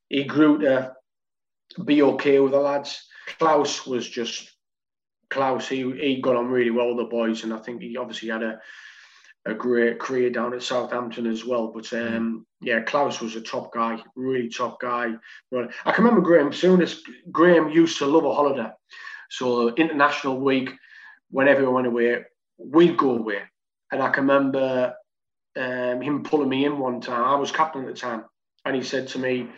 [0.10, 0.94] he grew to
[1.84, 3.08] be okay with the lads.
[3.38, 4.52] Claus was just
[5.30, 5.68] Claus.
[5.68, 8.44] He he got on really well with the boys, and I think he obviously had
[8.44, 8.60] a
[9.46, 11.68] a great career down at Southampton as well.
[11.68, 12.16] But mm.
[12.16, 15.14] um, yeah, Claus was a top guy, really top guy.
[15.52, 17.00] But I can remember Graham Souness
[17.32, 18.70] Graham used to love a holiday.
[19.30, 20.72] So international week,
[21.30, 22.24] when everyone went away,
[22.58, 23.42] we'd go away.
[23.92, 24.94] And I can remember
[25.56, 27.24] um, him pulling me in one time.
[27.24, 28.26] I was captain at the time,
[28.66, 29.50] and he said to me,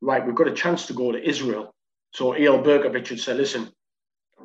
[0.00, 1.74] "Right, we've got a chance to go to Israel."
[2.12, 3.72] So Eyal Berkovic had said, "Listen,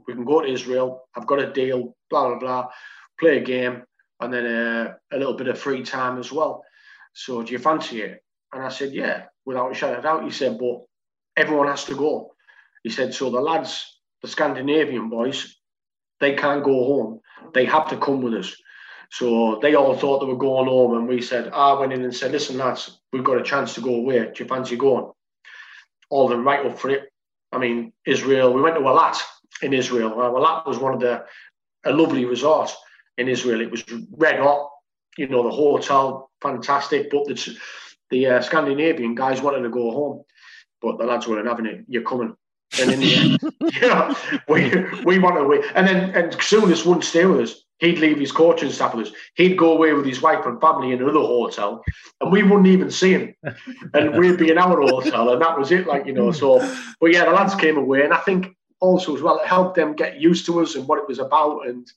[0.08, 1.04] we can go to Israel.
[1.16, 1.96] I've got a deal.
[2.10, 2.68] Blah blah blah.
[3.20, 3.84] Play a game."
[4.20, 6.64] And then a, a little bit of free time as well.
[7.14, 8.24] So do you fancy it?
[8.54, 10.24] And I said, yeah, without a shadow of doubt.
[10.24, 10.82] He said, but
[11.38, 12.32] everyone has to go.
[12.84, 15.56] He said, so the lads, the Scandinavian boys,
[16.20, 17.20] they can't go home.
[17.54, 18.56] They have to come with us.
[19.12, 22.04] So they all thought they were going home, and we said, ah, I went in
[22.04, 24.20] and said, listen, lads, we've got a chance to go away.
[24.20, 25.12] Do you fancy going?
[26.10, 27.10] All of them right up for it.
[27.52, 29.20] I mean, Israel, we went to Eilat
[29.64, 30.12] in Israel.
[30.12, 31.26] Eilat was one of the,
[31.86, 32.72] a lovely resort
[33.20, 33.62] in Israel.
[33.62, 33.84] It was
[34.18, 34.70] red hot.
[35.18, 37.12] You know, the hotel, fantastic.
[37.12, 37.58] But the,
[38.10, 40.24] the uh, Scandinavian guys wanted to go home.
[40.82, 41.84] But the lads weren't having it.
[41.88, 42.36] You're coming.
[42.80, 43.40] And in the end,
[43.82, 44.16] you know,
[44.48, 44.72] we,
[45.04, 45.64] we want to win.
[45.76, 47.64] And then and Souness wouldn't stay with us.
[47.80, 49.14] He'd leave his coaching staff with us.
[49.36, 51.82] He'd go away with his wife and family in another hotel,
[52.20, 53.36] and we wouldn't even see him.
[53.94, 55.88] And we'd be in our hotel, and that was it.
[55.88, 56.60] Like you know, so.
[57.00, 59.96] But yeah, the lads came away, and I think also as well it helped them
[59.96, 61.90] get used to us and what it was about, and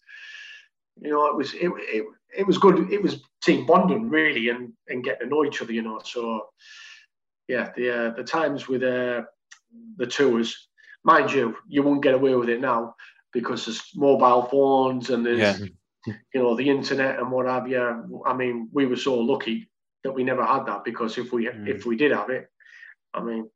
[1.00, 2.04] you know, it was it, it,
[2.36, 2.92] it was good.
[2.92, 5.72] It was team bonding really, and and getting to know each other.
[5.72, 6.48] You know, so
[7.48, 9.22] yeah, the uh, the times with uh,
[9.96, 10.68] the tours,
[11.04, 12.94] mind you, you won't get away with it now
[13.32, 16.14] because there's mobile phones and there's yeah.
[16.34, 18.22] you know the internet and what have you.
[18.26, 19.68] I mean, we were so lucky
[20.04, 21.68] that we never had that because if we mm.
[21.68, 22.50] if we did have it,
[23.14, 23.48] I mean,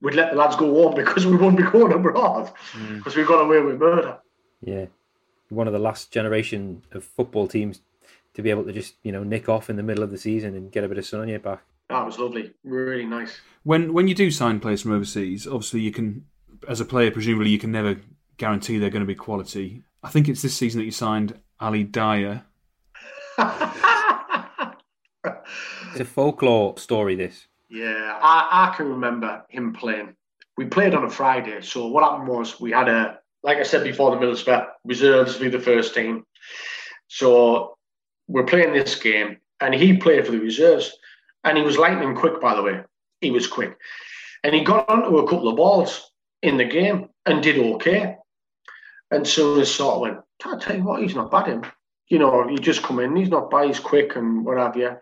[0.00, 2.98] we'd let the lads go home because we wouldn't be going abroad mm.
[2.98, 4.18] because we got away with murder.
[4.60, 4.86] Yeah,
[5.54, 7.80] one of the last generation of football teams
[8.34, 10.56] to be able to just you know nick off in the middle of the season
[10.56, 11.62] and get a bit of sun on your back.
[11.88, 13.40] That was lovely, really nice.
[13.64, 16.24] When when you do sign players from overseas, obviously you can,
[16.68, 17.96] as a player, presumably you can never
[18.38, 19.82] guarantee they're going to be quality.
[20.02, 22.44] I think it's this season that you signed Ali Dia.
[23.38, 23.44] it's
[26.00, 27.14] a folklore story.
[27.14, 27.46] This.
[27.68, 30.16] Yeah, I, I can remember him playing.
[30.56, 33.84] We played on a Friday, so what happened was we had a like I said
[33.84, 36.24] before, the Middlesbrough reserves for the first team.
[37.08, 37.76] So
[38.28, 40.92] we're playing this game, and he played for the reserves,
[41.44, 42.82] and he was lightning quick, by the way.
[43.20, 43.76] He was quick,
[44.42, 46.10] and he got onto a couple of balls
[46.42, 48.16] in the game and did okay.
[49.10, 51.64] And Souness sort of went, I tell you what, he's not bad him.
[52.08, 54.96] You know, he just come in, he's not bad, he's quick and what have you.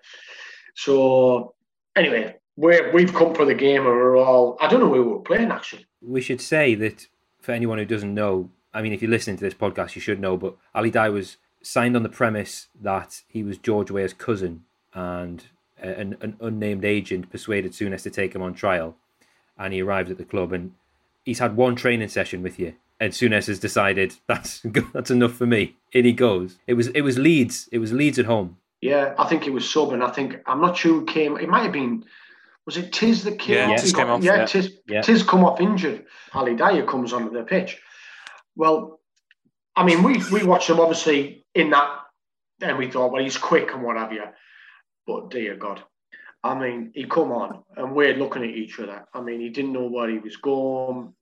[0.75, 1.55] So
[1.97, 5.21] anyway, we we've come for the game and we're all I don't know who we're
[5.21, 5.87] playing actually.
[6.01, 7.07] We should say that
[7.41, 10.21] for anyone who doesn't know, I mean if you're listening to this podcast you should
[10.21, 14.65] know, but Ali Dia was signed on the premise that he was George Weah's cousin
[14.95, 15.45] and
[15.79, 18.97] an, an unnamed agent persuaded Souness to take him on trial
[19.59, 20.73] and he arrived at the club and
[21.25, 24.61] he's had one training session with you and Souness has decided that's
[24.93, 25.77] that's enough for me.
[25.93, 26.59] In he goes.
[26.67, 27.69] It was it was Leeds.
[27.73, 28.59] It was Leeds at home.
[28.81, 31.37] Yeah, I think it was sub, and I think I'm not sure who came.
[31.39, 32.05] It might have been.
[32.71, 33.81] Was it Tiz that came yeah, off?
[33.81, 34.47] Tiz got, came off, yeah, yeah.
[34.47, 35.03] Tiz, Yeah.
[35.03, 36.07] Tiz come off injured.
[36.35, 37.81] Ali Dia comes onto the pitch.
[38.55, 39.01] Well,
[39.75, 41.91] I mean, we we watched him obviously in that,
[42.63, 44.23] and we thought, well, he's quick and what have you.
[45.05, 45.83] But dear God,
[46.45, 49.05] I mean, he come on, and we're looking at each other.
[49.13, 51.13] I mean, he didn't know where he was going.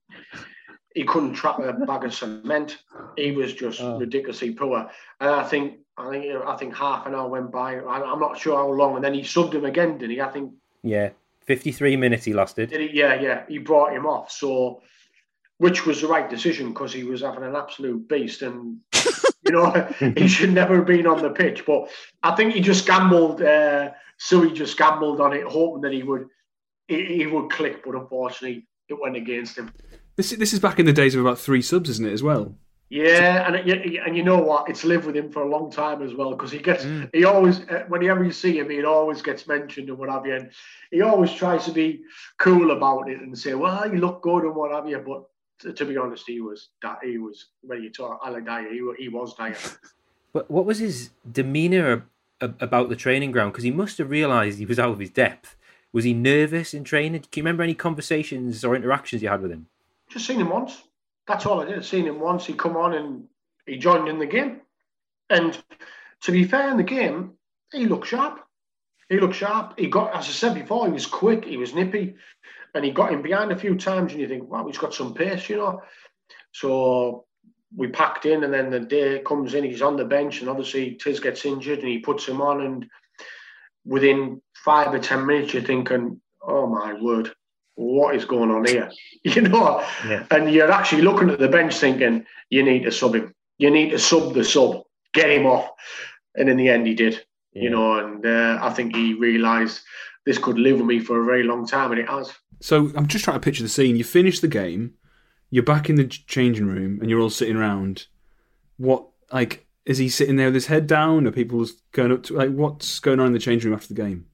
[0.94, 2.76] He couldn't trap a bag of cement.
[3.16, 3.98] He was just Oh.
[3.98, 4.90] ridiculously poor.
[5.18, 7.80] And I think, I think, I think half an hour went by.
[7.80, 10.20] I'm not sure how long, and then he subbed him again, didn't he?
[10.20, 11.10] I think Yeah.
[11.48, 12.68] 53 minutes he lasted.
[12.68, 12.96] did he?
[12.96, 13.44] Yeah, yeah.
[13.48, 14.30] He brought him off.
[14.30, 14.82] So,
[15.56, 18.78] which was the right decision because he was having an absolute beast, and
[19.44, 21.64] you know he should never have been on the pitch.
[21.66, 21.90] But
[22.22, 23.42] I think he just gambled.
[23.42, 26.26] Uh, so he just gambled on it, hoping that he would
[26.86, 27.82] he, he would click.
[27.82, 29.72] But unfortunately, it went against him.
[30.16, 32.22] This is, this is back in the days of about three subs, isn't it, as
[32.22, 32.54] well?
[32.90, 34.70] Yeah, and it, and you know what?
[34.70, 37.10] It's lived with him for a long time as well because he gets Mm.
[37.14, 40.34] he always uh, whenever you see him, he always gets mentioned and what have you.
[40.34, 40.50] And
[40.90, 42.00] he always tries to be
[42.38, 45.24] cool about it and say, "Well, you look good and what have you." But
[45.60, 48.80] to, to be honest, he was that he was when you talk Alan Dyer, he,
[48.98, 49.56] he was Dyer.
[50.32, 52.06] But what was his demeanour
[52.40, 53.52] about the training ground?
[53.52, 55.56] Because he must have realised he was out of his depth.
[55.90, 57.22] Was he nervous in training?
[57.22, 59.66] Can you remember any conversations or interactions you had with him?
[60.10, 60.82] Just seen him once.
[61.28, 61.84] That's all I did.
[61.84, 62.46] Seen him once.
[62.46, 63.24] He come on and
[63.66, 64.62] he joined in the game.
[65.28, 65.56] And
[66.22, 67.34] to be fair, in the game,
[67.70, 68.40] he looked sharp.
[69.10, 69.78] He looked sharp.
[69.78, 71.44] He got, as I said before, he was quick.
[71.44, 72.16] He was nippy,
[72.74, 74.12] and he got him behind a few times.
[74.12, 75.82] And you think, wow, he's got some pace, you know.
[76.52, 77.26] So
[77.76, 80.94] we packed in, and then the day comes in, he's on the bench, and obviously
[80.94, 82.86] Tiz gets injured, and he puts him on, and
[83.84, 87.32] within five or ten minutes, you're thinking, oh my word,
[87.78, 88.90] what is going on here?
[89.24, 90.24] You know, Yeah.
[90.30, 93.34] and you're actually looking at the bench thinking, you need to sub him.
[93.58, 95.68] You need to sub the sub, get him off.
[96.36, 99.80] And in the end, he did, you know, and uh, I think he realised
[100.24, 102.32] this could live with me for a very long time, and it has.
[102.60, 103.96] So I'm just trying to picture the scene.
[103.96, 104.94] You finish the game,
[105.50, 108.06] you're back in the changing room, and you're all sitting around.
[108.76, 111.26] What, like, is he sitting there with his head down?
[111.26, 114.00] Are people going up to, like, what's going on in the changing room after the
[114.02, 114.26] game?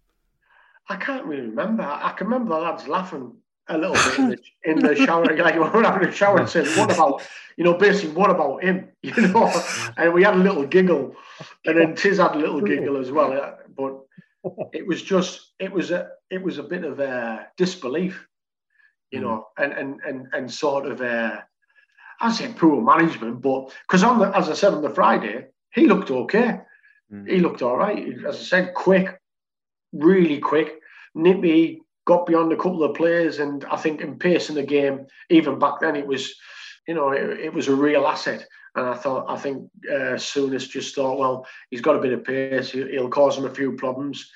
[0.88, 1.82] I can't really remember.
[1.82, 3.32] I I can remember the lads laughing
[3.68, 5.24] a little bit in the, in the shower.
[5.24, 7.22] Like we were having a shower and saying, "What about
[7.56, 8.88] you know?" Basically, what about him?
[9.02, 9.52] You know,
[9.96, 11.14] and we had a little giggle,
[11.66, 13.58] and then Tiz had a little giggle as well.
[13.76, 14.00] But
[14.72, 18.26] it was just, it was a, it was a bit of a disbelief,
[19.10, 21.40] you know, and and and and sort of uh,
[22.20, 25.86] I say poor management, but because on the, as I said on the Friday, he
[25.86, 26.60] looked okay.
[27.12, 27.28] Mm.
[27.28, 28.06] He looked all right.
[28.26, 29.20] As I said, quick,
[29.94, 30.80] really quick,
[31.14, 35.06] nippy, got beyond a couple of players, and I think in pace in the game,
[35.30, 36.34] even back then, it was,
[36.86, 38.46] you know, it, it was a real asset.
[38.76, 42.24] And I thought, I think uh, Souness just thought, well, he's got a bit of
[42.24, 42.72] pace.
[42.72, 44.30] He, he'll cause him a few problems.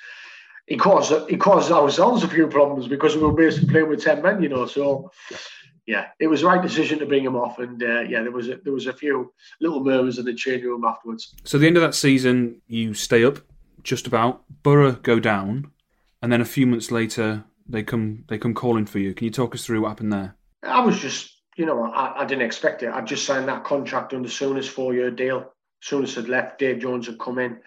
[0.66, 4.22] He caused he caused ourselves a few problems because we were basically playing with ten
[4.22, 4.66] men, you know.
[4.66, 5.10] So,
[5.86, 7.58] yeah, it was the right decision to bring him off.
[7.58, 10.68] And uh, yeah, there was a, there was a few little murmurs in the changing
[10.68, 11.34] room afterwards.
[11.44, 13.38] So the end of that season, you stay up
[13.88, 14.44] just about.
[14.62, 15.72] Borough go down,
[16.20, 19.14] and then a few months later, they come they come calling for you.
[19.14, 20.36] Can you talk us through what happened there?
[20.62, 22.90] I was just, you know, I, I didn't expect it.
[22.92, 25.52] I just signed that contract under Souness four year deal.
[25.82, 27.60] Souness had left, Dave Jones had come in.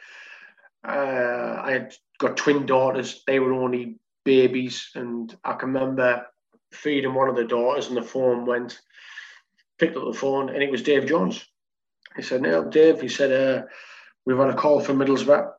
[0.87, 3.23] Uh, I had got twin daughters.
[3.25, 6.27] They were only babies, and I can remember
[6.71, 8.79] feeding one of the daughters, and the phone went.
[9.79, 11.43] Picked up the phone, and it was Dave Jones.
[12.15, 13.65] He said, "No, Dave." He said, uh,
[14.25, 15.51] "We've had a call from Middlesbrough.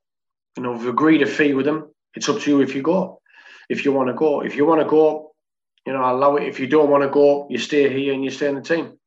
[0.56, 1.90] You know, we've agreed a fee with them.
[2.14, 3.20] It's up to you if you go.
[3.68, 5.32] If you want to go, if you want to go,
[5.86, 6.44] you know, I'll allow it.
[6.44, 8.98] If you don't want to go, you stay here and you stay in the team.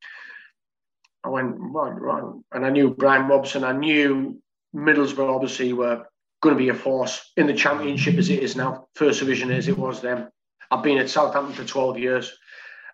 [1.24, 2.22] I went, right, right.
[2.52, 3.64] And I knew Bryan Robson.
[3.64, 4.40] I knew
[4.74, 6.04] Middlesbrough obviously were
[6.42, 9.68] going to be a force in the championship as it is now, first division as
[9.68, 10.28] it was then.
[10.70, 12.36] I've been at Southampton for 12 years.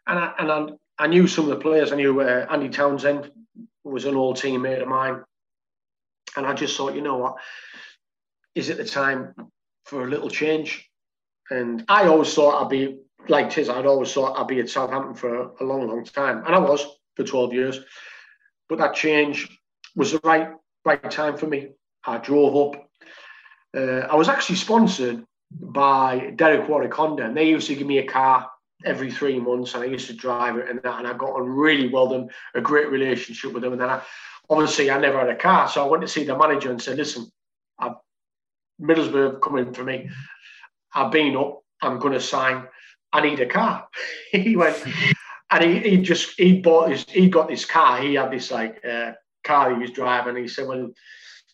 [0.07, 0.67] And I, and I,
[0.99, 1.93] I knew some of the players.
[1.93, 3.31] I knew uh, Andy Townsend
[3.85, 5.23] was an old teammate of mine.
[6.37, 7.37] And I just thought, you know what?
[8.55, 9.35] Is it the time
[9.85, 10.89] for a little change?
[11.51, 12.99] And I always thought I'd be
[13.29, 16.45] like Tiz, I'd always thought I'd be at Southampton for a, long, long time.
[16.45, 16.85] And I was
[17.17, 17.81] for 12 years.
[18.69, 19.49] but that change
[19.95, 20.51] was the right
[20.85, 21.69] right time for me.
[22.05, 22.89] I drove up.
[23.77, 27.99] Uh, I was actually sponsored by Derek Warwick Honda, and they used to give me
[27.99, 28.51] a car
[28.85, 31.49] every three months, and I used to drive it, and, that, and I got on
[31.49, 32.09] really well.
[32.09, 34.03] Them a great relationship with them, and then I,
[34.51, 36.97] obviously I never had a car, so I went to see the manager and said,
[36.97, 37.31] "Listen,
[37.79, 37.93] I've,
[38.83, 40.11] Middlesbrough coming for me.
[40.95, 41.63] I've been up.
[41.81, 42.67] I'm going to sign.
[43.13, 43.89] I need a car."
[44.33, 44.83] he went,
[45.51, 48.01] and he, he just he bought his he got this car.
[48.01, 49.13] He had this like uh,
[49.45, 50.37] car he was driving.
[50.37, 50.91] He said, "Well,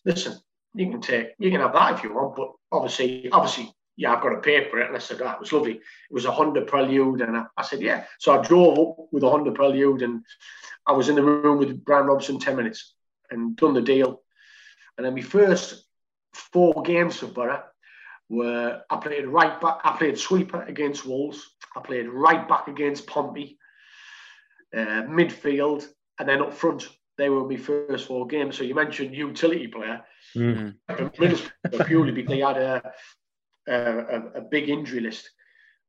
[0.05, 0.39] listen,
[0.75, 4.23] you can take you can have that if you want, but obviously, obviously." Yeah, I've
[4.23, 4.87] got to pay for it.
[4.87, 5.73] And I said, that was lovely.
[5.73, 7.21] It was a Honda Prelude.
[7.21, 8.05] And I, I said, yeah.
[8.21, 10.23] So I drove up with a Honda Prelude and
[10.87, 12.95] I was in the room with Bryan Robson 10 minutes
[13.31, 14.23] and done the deal.
[14.97, 15.88] And then my first
[16.39, 17.63] four games for Borough
[18.29, 23.07] were I played right back, I played sweeper against Wolves, I played right back against
[23.07, 23.59] Pompey,
[24.77, 25.87] uh, midfield,
[26.19, 26.89] and then up front.
[27.17, 28.57] They were my first four games.
[28.57, 30.05] So you mentioned utility player.
[30.37, 31.79] Mm-hmm.
[31.87, 32.93] purely because he had a,
[33.67, 35.31] a, a, big injury list.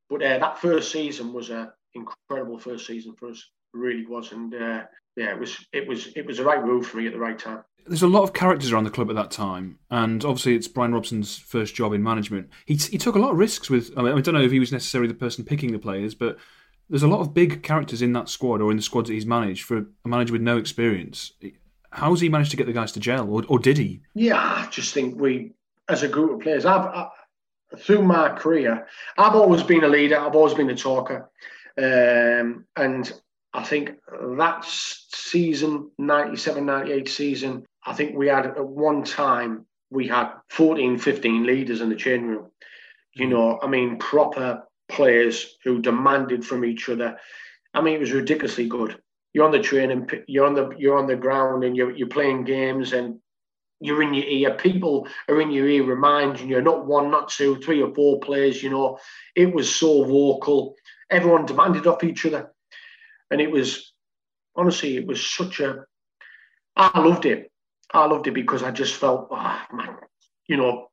[0.08, 3.38] But uh, that first season was an incredible first season for us.
[3.74, 4.84] It really was, and uh,
[5.20, 7.38] yeah, it was it was it was the right move for me at the right
[7.38, 7.62] time.
[7.86, 10.94] There's a lot of characters around the club at that time, and obviously it's Bryan
[10.94, 12.48] Robson's first job in management.
[12.64, 13.92] He, he took a lot of risks with.
[13.98, 16.38] I, mean, I don't know if he was necessarily the person picking the players, but
[16.88, 19.26] there's a lot of big characters in that squad or in the squads that he's
[19.26, 21.32] managed for a manager with no experience.
[21.90, 24.00] How's he managed to get the guys to gel, or, or did he?
[24.14, 25.52] Yeah, I just think we,
[25.88, 27.08] as a group of players, I've I,
[27.76, 28.86] through my career,
[29.18, 30.18] I've always been a leader.
[30.18, 31.30] I've always been a talker,
[31.76, 33.12] um, and
[33.52, 33.96] I think
[34.36, 40.98] that season, 97, 98 season, I think we had at one time we had 14,
[40.98, 42.50] 15 leaders in the changing room.
[43.14, 43.30] You mm.
[43.30, 47.18] know, I mean, proper players who demanded from each other.
[47.74, 49.00] I mean, it was ridiculously good.
[49.32, 52.44] You're on the training, you're on the you're on the ground, and you're you're playing
[52.44, 53.20] games, and
[53.80, 54.54] you're in your ear.
[54.54, 58.60] People are in your ear, reminding you, not one, not two, three or four players.
[58.62, 58.98] You know,
[59.36, 60.74] it was so vocal.
[61.10, 62.52] Everyone demanded off each other,
[63.30, 63.92] and it was
[64.56, 65.84] honestly, it was such a.
[66.76, 67.50] I loved it.
[67.92, 69.96] I loved it because I just felt, oh, man,
[70.46, 70.88] you know,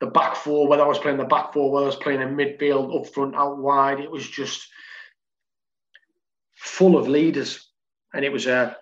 [0.00, 2.34] the back four, whether I was playing the back four, whether I was playing in
[2.34, 4.66] midfield, up front, out wide, it was just
[6.54, 7.68] full of leaders.
[8.14, 8.74] And it was a, uh,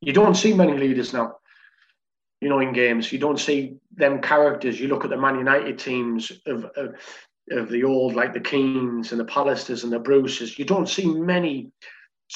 [0.00, 1.36] you don't see many leaders now,
[2.40, 3.12] you know, in games.
[3.12, 4.80] You don't see them characters.
[4.80, 6.94] You look at the Man United teams of, of,
[7.50, 10.58] of the old, like the Keanes and the Pallisters and the Bruces.
[10.58, 11.72] You don't see many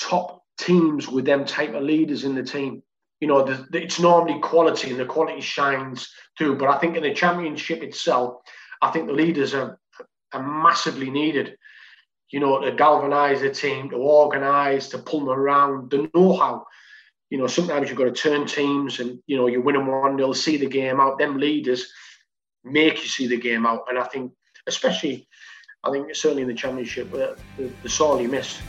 [0.01, 2.83] top teams with them type of leaders in the team
[3.21, 6.57] you know, the, the, it's normally quality and the quality shines through.
[6.57, 8.41] But I think in the championship itself,
[8.81, 9.79] I think the leaders are,
[10.33, 11.57] are massively needed.
[12.31, 16.67] You know, to galvanise the team, to organise, to pull them around, the know-how.
[17.31, 20.17] You know, sometimes you've got to turn teams and, you know, you win them 1
[20.17, 21.19] they'll see the game out.
[21.19, 21.91] Them leaders
[22.65, 23.85] make you see the game out.
[23.89, 24.33] And I think,
[24.67, 25.27] especially,
[25.85, 27.35] I think certainly in the championship, uh,
[27.83, 28.61] the sorely missed.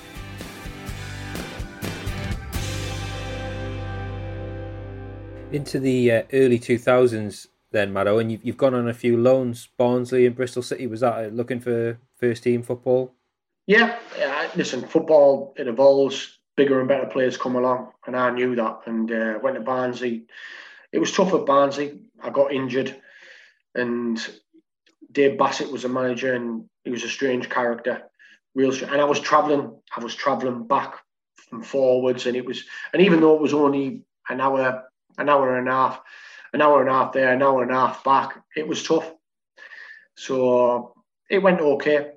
[5.51, 9.69] Into the uh, early 2000s then, Maddo, and you've, you've gone on a few loans.
[9.77, 13.13] Barnsley and Bristol City, was that uh, looking for first team football?
[13.67, 13.99] Yeah,
[14.55, 18.81] listen, football, it evolves, bigger and better players come along, and I knew that.
[18.87, 20.23] And uh, went to Barnsley.
[20.91, 22.01] It was tough at Barnsley.
[22.23, 22.99] I got injured,
[23.75, 24.19] and
[25.11, 28.01] Dave Bassett was a manager, and he was a strange character,
[28.55, 28.73] real.
[28.73, 30.95] And I was travelling, I was travelling back
[31.51, 34.88] and forwards, and it was, and even though it was only an hour
[35.19, 36.01] an hour and a half,
[36.53, 38.41] an hour and a half there, an hour and a half back.
[38.55, 39.11] It was tough.
[40.15, 40.93] So
[41.29, 42.11] it went okay.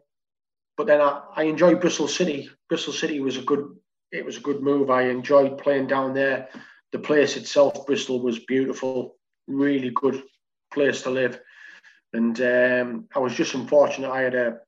[0.77, 2.51] But then I, I enjoyed Bristol City.
[2.69, 3.77] Bristol City was a good
[4.13, 4.91] it was a good move.
[4.91, 6.49] I enjoyed playing down there.
[6.93, 9.17] The place itself, Bristol, was beautiful,
[9.49, 10.23] really good
[10.73, 11.41] place to live.
[12.13, 14.11] And um, I was just unfortunate.
[14.11, 14.59] I had a,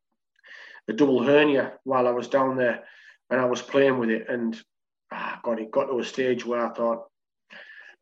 [0.89, 2.85] a double hernia while I was down there,
[3.28, 4.26] and I was playing with it.
[4.30, 4.59] And
[5.12, 7.05] ah, God, it got to a stage where I thought,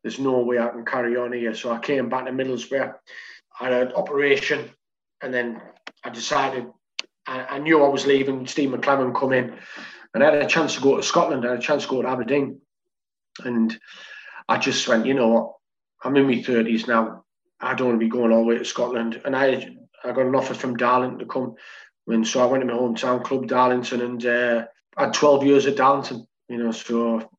[0.03, 1.55] there's no way I can carry on here.
[1.55, 2.93] So I came back to Middlesbrough.
[3.59, 4.69] I had an operation,
[5.21, 5.61] and then
[6.03, 6.67] I decided
[7.25, 8.45] I, I knew I was leaving.
[8.47, 9.55] Steve McClaren come in,
[10.13, 11.45] and I had a chance to go to Scotland.
[11.45, 12.59] I had a chance to go to Aberdeen,
[13.43, 13.77] and
[14.49, 15.53] I just went, you know what?
[16.03, 17.23] I'm in my thirties now.
[17.61, 19.21] I don't want to be going all the way to Scotland.
[19.23, 19.69] And I
[20.03, 21.55] I got an offer from Darlington to come,
[22.07, 24.65] and so I went to my hometown club, Darlington, and uh,
[24.97, 26.27] I had 12 years at Darlington.
[26.49, 27.29] You know, so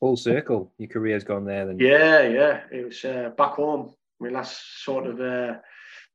[0.00, 0.72] full circle.
[0.78, 1.66] Your career's gone there.
[1.66, 3.94] Then yeah, yeah, it was uh, back home.
[4.20, 5.58] My last sort of uh,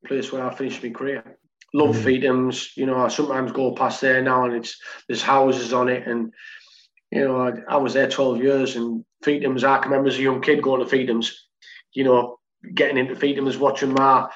[0.06, 1.38] place where I finished my career.
[1.74, 2.04] Love mm.
[2.04, 2.76] Feethams.
[2.76, 4.78] You know, I sometimes go past there now, and it's
[5.08, 6.34] there's houses on it, and
[7.12, 9.64] you know, I, I was there 12 years, and Feethams.
[9.64, 11.32] I can remember as a young kid going to Feethams,
[11.94, 12.40] you know,
[12.74, 14.30] getting into Feethams, watching my,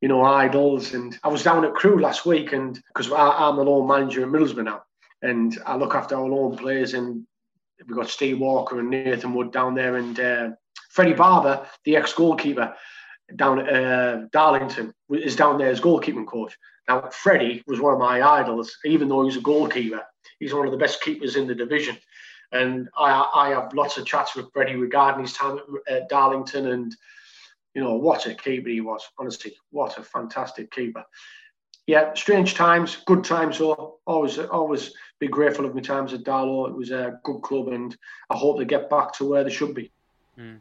[0.00, 0.94] you know, idols.
[0.94, 4.28] And I was down at Crewe last week, and because I'm an old manager at
[4.28, 4.82] Middlesbrough now,
[5.22, 7.26] and I look after our own players, and
[7.86, 10.50] we've got Steve Walker and Nathan Wood down there, and uh,
[10.90, 12.74] Freddie Barber, the ex goalkeeper
[13.36, 16.56] down at uh, Darlington, is down there as goalkeeping coach.
[16.88, 20.02] Now, Freddie was one of my idols, even though he was a goalkeeper.
[20.40, 21.98] He's one of the best keepers in the division.
[22.52, 25.58] And I, I have lots of chats with Freddie regarding his time
[25.88, 26.96] at, at Darlington and,
[27.74, 29.06] you know, what a keeper he was.
[29.18, 31.04] Honestly, what a fantastic keeper.
[31.88, 33.96] Yeah, strange times, good times though.
[34.06, 36.68] Always, always be grateful of my times at Darlo.
[36.68, 37.96] It was a good club, and
[38.28, 39.90] I hope they get back to where they should be.
[40.38, 40.58] Mm.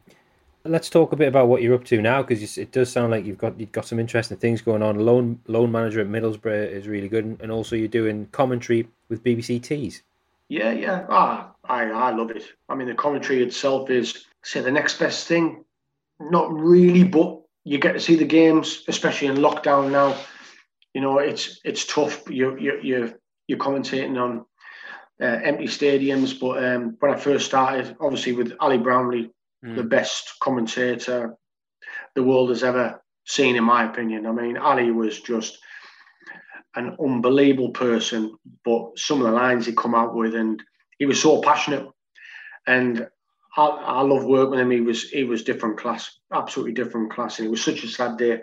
[0.64, 3.26] Let's talk a bit about what you're up to now, because it does sound like
[3.26, 5.00] you've got you've got some interesting things going on.
[5.00, 9.62] Loan loan manager at Middlesbrough is really good, and also you're doing commentary with BBC
[9.62, 10.04] Tees.
[10.48, 12.46] Yeah, yeah, ah, I I love it.
[12.70, 15.66] I mean, the commentary itself is say the next best thing.
[16.22, 20.16] Not really, but you get to see the games, especially in lockdown now.
[20.98, 22.28] You know, it's it's tough.
[22.28, 23.14] You you you
[23.48, 24.46] you're commentating on
[25.22, 26.40] uh, empty stadiums.
[26.40, 29.30] But um, when I first started, obviously with Ali Brownlee,
[29.64, 29.76] mm.
[29.76, 31.36] the best commentator
[32.16, 34.26] the world has ever seen, in my opinion.
[34.26, 35.60] I mean, Ali was just
[36.74, 38.36] an unbelievable person,
[38.66, 40.64] but some of the lines he come out with, and
[40.98, 41.88] he was so passionate.
[42.66, 43.08] And
[43.56, 44.72] I, I love working with him.
[44.72, 48.18] He was he was different class, absolutely different class, and it was such a sad
[48.18, 48.42] day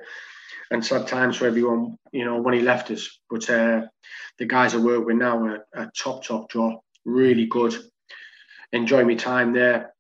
[0.74, 3.18] and sad times for everyone, you know, when he left us.
[3.30, 3.86] But uh,
[4.38, 5.42] the guys I work with now
[5.74, 7.74] are, top, top draw, really good.
[8.72, 9.94] Enjoy my time there.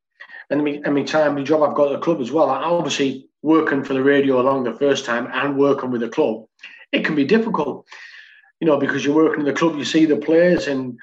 [0.50, 2.50] And my, and my time, my job I've got at the club as well.
[2.50, 6.46] I obviously working for the radio along the first time and working with the club,
[6.92, 7.86] it can be difficult,
[8.58, 10.98] you know, because you're working in the club, you see the players, and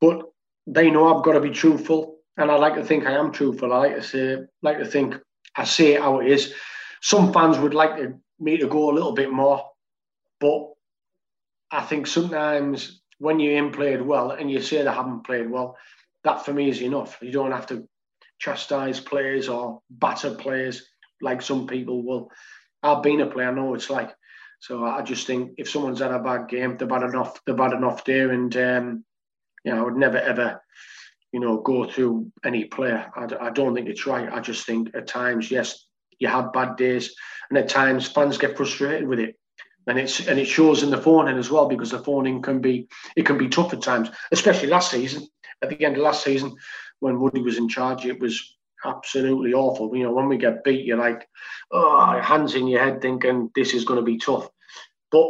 [0.00, 0.22] but
[0.66, 3.72] they know I've got to be truthful, and I like to think I am truthful.
[3.72, 5.16] I like to say, like to think
[5.54, 6.54] I say it how it is.
[7.02, 9.70] Some fans would like to me to go a little bit more.
[10.40, 10.70] But
[11.70, 15.76] I think sometimes when you're in played well and you say they haven't played well,
[16.24, 17.18] that for me is enough.
[17.20, 17.86] You don't have to
[18.38, 20.88] chastise players or batter players
[21.20, 22.30] like some people will.
[22.82, 24.10] I've been a player, I know it's like.
[24.60, 27.72] So I just think if someone's had a bad game, they've had enough, they've had
[27.72, 28.30] enough there.
[28.30, 29.04] And, um,
[29.64, 30.62] you know, I would never, ever,
[31.32, 33.10] you know, go through any player.
[33.14, 34.30] I, I don't think it's right.
[34.30, 35.86] I just think at times, yes,
[36.20, 37.14] you have bad days,
[37.48, 39.36] and at times fans get frustrated with it.
[39.86, 42.86] And it's and it shows in the phoning as well because the phoning can be
[43.16, 45.26] it can be tough at times, especially last season.
[45.62, 46.54] At the end of last season,
[47.00, 49.94] when Woody was in charge, it was absolutely awful.
[49.96, 51.26] You know, when we get beat, you're like,
[51.70, 54.48] oh, hands in your head, thinking this is going to be tough.
[55.10, 55.26] But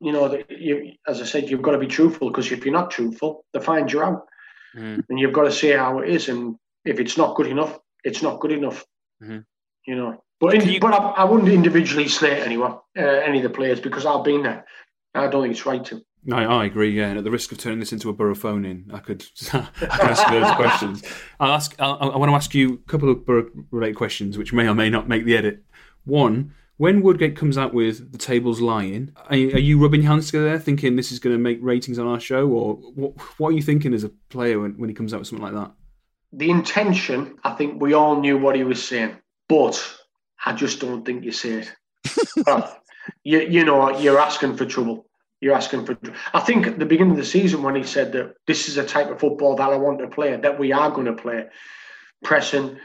[0.00, 2.90] you know, you, as I said, you've got to be truthful because if you're not
[2.90, 4.26] truthful, they find you out,
[4.74, 5.04] mm.
[5.08, 6.28] and you've got to say how it is.
[6.28, 8.84] And if it's not good enough, it's not good enough.
[9.22, 9.40] Mm-hmm
[9.88, 10.22] you know.
[10.38, 13.80] But in, you, but I, I, wouldn't individually slate anyone, uh, any of the players,
[13.80, 14.66] because I've been there.
[15.14, 16.00] I don't think it's right to.
[16.24, 16.90] No, I agree.
[16.90, 19.24] Yeah, and at the risk of turning this into a borough phone in, I could,
[19.52, 21.02] I could ask those questions.
[21.40, 21.74] I'll ask.
[21.80, 24.90] I'll, i want to ask you a couple of borough-related questions, which may or may
[24.90, 25.64] not make the edit.
[26.04, 30.12] One, when Woodgate comes out with the tables lying, are you, are you rubbing your
[30.12, 33.12] hands together, there, thinking this is going to make ratings on our show, or what?
[33.38, 35.54] What are you thinking as a player when, when he comes out with something like
[35.54, 35.72] that?
[36.32, 39.16] The intention, I think we all knew what he was saying,
[39.48, 39.98] but
[40.44, 41.72] I just don't think you see it.
[42.46, 42.80] well,
[43.24, 45.06] you, you know, you're asking for trouble.
[45.40, 45.96] You're asking for.
[46.34, 48.84] I think at the beginning of the season when he said that this is a
[48.84, 51.46] type of football that I want to play, that we are going to play,
[52.24, 52.78] pressing.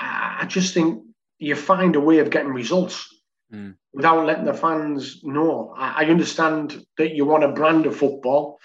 [0.00, 1.02] I just think
[1.38, 3.08] you find a way of getting results
[3.52, 3.74] mm.
[3.92, 5.74] without letting the fans know.
[5.76, 8.58] I, I understand that you want a brand of football,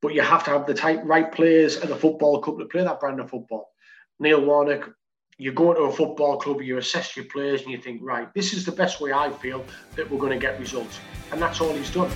[0.00, 2.82] but you have to have the type right players at the football club to play
[2.82, 3.70] that brand of football.
[4.18, 4.90] Neil Warnock,
[5.38, 8.52] you go to a football club, you assess your players, and you think, right, this
[8.52, 9.64] is the best way I feel
[9.96, 11.00] that we're going to get results.
[11.30, 12.10] And that's all he's done.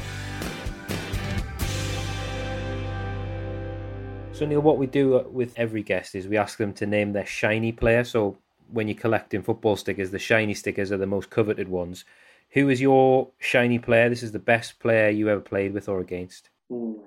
[4.32, 7.24] So, Neil, what we do with every guest is we ask them to name their
[7.24, 8.04] shiny player.
[8.04, 8.36] So,
[8.70, 12.04] when you're collecting football stickers, the shiny stickers are the most coveted ones.
[12.50, 14.10] Who is your shiny player?
[14.10, 16.50] This is the best player you ever played with or against.
[16.70, 17.00] Ooh,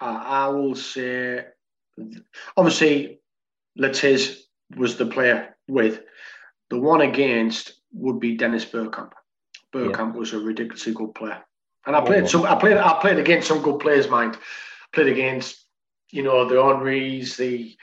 [0.00, 1.44] I will say,
[2.56, 3.20] obviously,
[3.78, 6.02] Letiz was the player with.
[6.70, 9.12] The one against would be Dennis Bergkamp.
[9.72, 10.18] Bergkamp yeah.
[10.18, 11.42] was a ridiculously good player,
[11.86, 12.26] and I played oh.
[12.26, 12.42] some.
[12.44, 12.76] I played.
[12.76, 14.08] I played against some good players.
[14.08, 14.36] Mind,
[14.92, 15.66] played against
[16.10, 17.76] you know the Henrys, the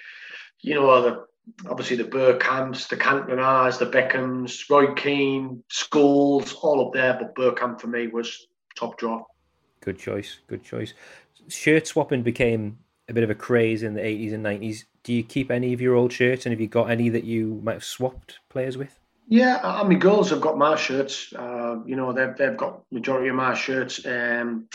[0.60, 1.26] you know the
[1.70, 7.14] obviously the Bergkamps, the Cantonas, the Beckhams, Roy Keane, Scholes, all up there.
[7.14, 9.24] But Bergkamp for me was top draw.
[9.82, 10.40] Good choice.
[10.48, 10.94] Good choice.
[11.50, 12.78] Shirt swapping became
[13.10, 15.82] a bit of a craze in the 80s and 90s do you keep any of
[15.82, 19.00] your old shirts, and have you got any that you might have swapped players with?
[19.28, 21.34] Yeah, I mean, girls have got my shirts.
[21.34, 24.06] Uh, you know, they've they've got majority of my shirts.
[24.06, 24.68] Um,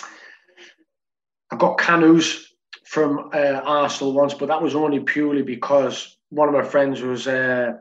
[1.50, 2.52] I've got Kanu's
[2.84, 7.26] from uh, Arsenal once, but that was only purely because one of my friends was
[7.26, 7.72] uh,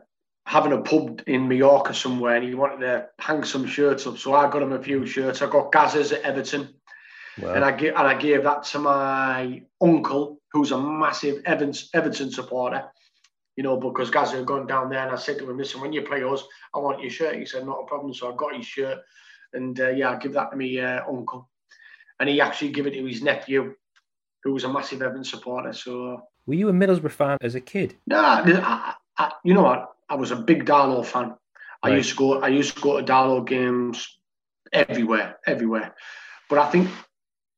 [0.46, 4.18] having a pub in Mallorca somewhere, and he wanted to hang some shirts up.
[4.18, 5.42] So I got him a few shirts.
[5.42, 6.74] I got Gaz's at Everton,
[7.40, 7.54] wow.
[7.54, 12.30] and I gave and I gave that to my uncle, who's a massive Evans, Everton
[12.30, 12.84] supporter.
[13.56, 15.92] You know, because Gaz had gone down there, and I said to him, "Listen, when
[15.92, 16.44] you play us,
[16.74, 18.98] I want your shirt." He said, "Not a problem." So I got his shirt,
[19.52, 21.48] and uh, yeah, I give that to me uh, uncle,
[22.20, 23.74] and he actually gave it to his nephew,
[24.44, 25.72] who was a massive Everton supporter.
[25.72, 27.96] So, were you a Middlesbrough fan as a kid?
[28.06, 29.92] No, I, I, you know what?
[30.08, 31.34] I was a big Darlo fan.
[31.82, 32.40] I used to go.
[32.40, 34.18] I used to go to Darlo games
[34.72, 35.94] everywhere, everywhere.
[36.48, 36.88] But I think,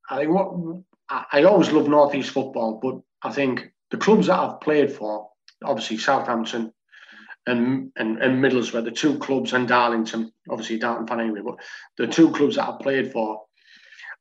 [0.09, 2.78] I think what I, always love Northeast football.
[2.82, 5.28] But I think the clubs that I've played for,
[5.64, 6.72] obviously Southampton
[7.46, 11.40] and and, and Middlesbrough, the two clubs, and Darlington, obviously Darlington fan anyway.
[11.44, 11.56] But
[11.98, 13.42] the two clubs that I've played for,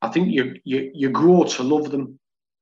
[0.01, 2.19] I think you you you grow to love them.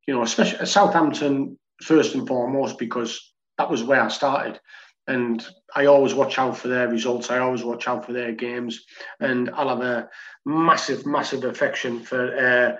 [0.07, 4.59] You know, especially Southampton first and foremost because that was where I started
[5.07, 7.31] and I always watch out for their results.
[7.31, 8.85] I always watch out for their games,
[9.19, 10.09] and I'll have a
[10.45, 12.75] massive, massive affection for uh,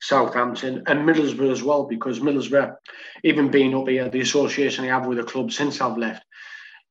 [0.00, 2.74] Southampton and Middlesbrough as well, because Middlesbrough,
[3.24, 6.24] even being up here, the association I have with the club since I've left,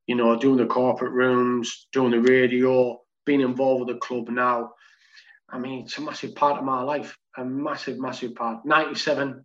[0.05, 4.72] you know, doing the corporate rooms, doing the radio, being involved with the club now.
[5.49, 8.66] I mean, it's a massive part of my life, a massive, massive part.
[8.66, 9.43] 97,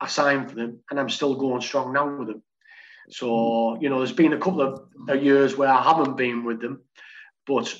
[0.00, 2.42] I signed for them, and I'm still going strong now with them.
[3.10, 6.82] So, you know, there's been a couple of years where I haven't been with them,
[7.46, 7.72] but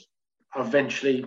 [0.57, 1.25] eventually,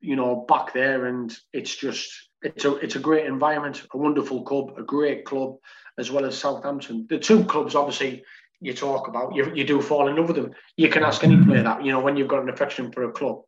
[0.00, 4.42] you know, back there and it's just it's a it's a great environment, a wonderful
[4.42, 5.56] club, a great club,
[5.98, 7.06] as well as Southampton.
[7.08, 8.24] The two clubs obviously
[8.60, 10.50] you talk about, you, you do fall in love with them.
[10.76, 13.12] You can ask any player that, you know, when you've got an affection for a
[13.12, 13.42] club,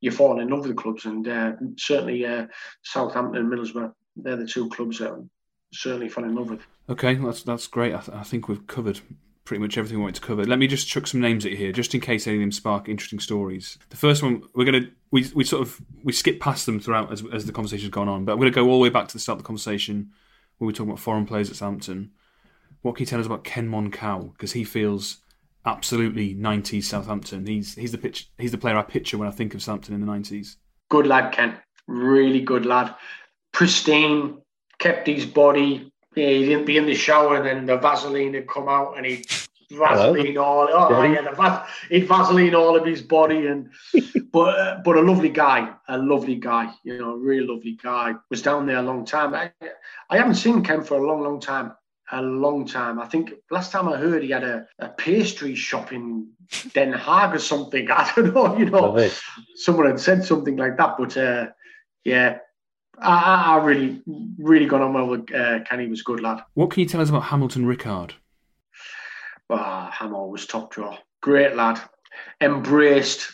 [0.00, 1.06] you fall in love with the clubs.
[1.06, 2.46] And uh, certainly uh,
[2.82, 5.16] Southampton and Middlesbrough, they're the two clubs that I
[5.72, 6.60] certainly fell in love with.
[6.88, 7.94] Okay, that's that's great.
[7.94, 9.00] I, th- I think we've covered
[9.44, 10.44] pretty much everything we wanted to cover.
[10.44, 12.52] Let me just chuck some names at you here, just in case any of them
[12.52, 13.78] spark interesting stories.
[13.90, 17.24] The first one, we're gonna we we sort of we skip past them throughout as
[17.32, 19.20] as the conversation's gone on, but I'm gonna go all the way back to the
[19.20, 20.10] start of the conversation
[20.58, 22.12] when we are talking about foreign players at Southampton.
[22.82, 24.32] What can you tell us about Ken Monkou?
[24.32, 25.18] Because he feels
[25.64, 27.46] absolutely 90s Southampton.
[27.46, 30.00] He's he's the pitch he's the player I picture when I think of Southampton in
[30.00, 30.56] the 90s.
[30.88, 31.56] Good lad, Ken.
[31.86, 32.94] Really good lad.
[33.52, 34.38] Pristine,
[34.78, 38.48] kept his body yeah, he didn't be in the shower, and then the Vaseline had
[38.48, 39.24] come out, and he
[39.70, 40.68] Vaseline all.
[40.70, 43.70] Oh yeah, the he'd Vaseline all of his body, and
[44.32, 48.14] but uh, but a lovely guy, a lovely guy, you know, a really lovely guy.
[48.30, 49.34] Was down there a long time.
[49.34, 49.52] I,
[50.10, 51.72] I haven't seen Ken for a long, long time.
[52.14, 53.00] A long time.
[53.00, 56.28] I think last time I heard he had a, a pastry shop in
[56.74, 57.90] Den Haag or something.
[57.90, 58.58] I don't know.
[58.58, 59.08] You know,
[59.54, 60.96] someone had said something like that.
[60.98, 61.46] But uh,
[62.04, 62.38] yeah,
[63.02, 64.02] I, I really,
[64.38, 65.88] really got on well with uh, Kenny.
[65.88, 66.42] Was a good lad.
[66.54, 68.12] What can you tell us about Hamilton Ricard?
[69.50, 70.96] Ah, Hamo was top draw.
[71.20, 71.80] Great lad.
[72.40, 73.32] Embraced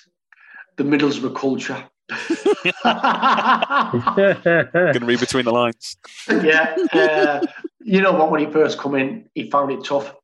[0.76, 1.84] the Middlesbrough culture.
[4.92, 5.96] Can read between the lines.
[6.28, 7.46] yeah, uh,
[7.80, 8.30] you know what?
[8.30, 10.14] When he first come in, he found it tough.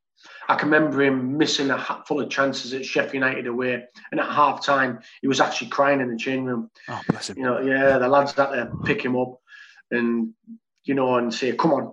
[0.49, 4.31] I can remember him missing a hatful of chances at Sheffield United away, and at
[4.31, 6.71] half time he was actually crying in the change room.
[6.89, 7.39] Oh, bless him.
[7.39, 9.39] You know, yeah, the lads had to pick him up
[9.91, 10.35] and
[10.85, 11.93] you know and say, "Come on."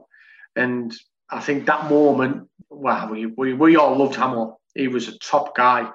[0.56, 0.94] And
[1.30, 4.60] I think that moment, wow, we we, we all loved Hamill.
[4.76, 5.90] He was a top guy,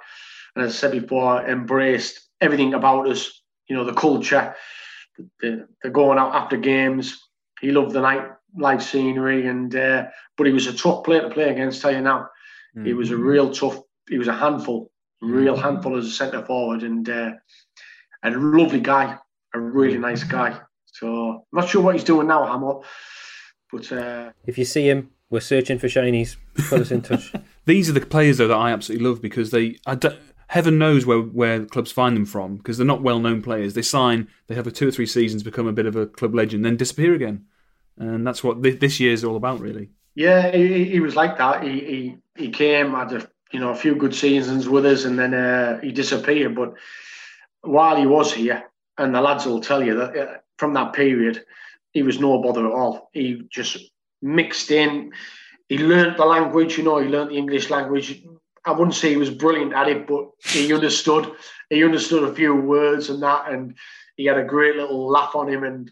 [0.54, 3.42] and as I said before, embraced everything about us.
[3.68, 4.54] You know, the culture,
[5.40, 7.22] the, the going out after games.
[7.60, 11.30] He loved the night life scenery, and uh, but he was a tough player to
[11.30, 11.82] play against.
[11.82, 12.28] Tell you now,
[12.76, 12.86] Mm.
[12.86, 13.80] He was a real tough.
[14.08, 15.62] He was a handful, real mm.
[15.62, 17.32] handful as a centre forward, and uh,
[18.22, 19.18] a lovely guy,
[19.54, 20.58] a really nice guy.
[20.86, 22.84] So I'm not sure what he's doing now, Hamill.
[23.72, 26.36] But uh, if you see him, we're searching for shinies.
[26.68, 27.32] Put us in touch.
[27.66, 29.78] These are the players though that I absolutely love because they.
[30.48, 33.74] heaven knows where where clubs find them from because they're not well known players.
[33.74, 36.34] They sign, they have a two or three seasons, become a bit of a club
[36.34, 37.46] legend, then disappear again,
[37.98, 39.90] and that's what this year is all about, really.
[40.14, 41.62] Yeah, he, he was like that.
[41.62, 45.18] He, he he came, had a you know a few good seasons with us, and
[45.18, 46.54] then uh, he disappeared.
[46.54, 46.74] But
[47.62, 48.64] while he was here,
[48.98, 51.44] and the lads will tell you that uh, from that period,
[51.92, 53.10] he was no bother at all.
[53.12, 53.78] He just
[54.22, 55.12] mixed in.
[55.68, 56.98] He learned the language, you know.
[56.98, 58.22] He learned the English language.
[58.64, 61.32] I wouldn't say he was brilliant at it, but he understood.
[61.70, 63.76] He understood a few words and that, and
[64.16, 65.64] he had a great little laugh on him.
[65.64, 65.90] And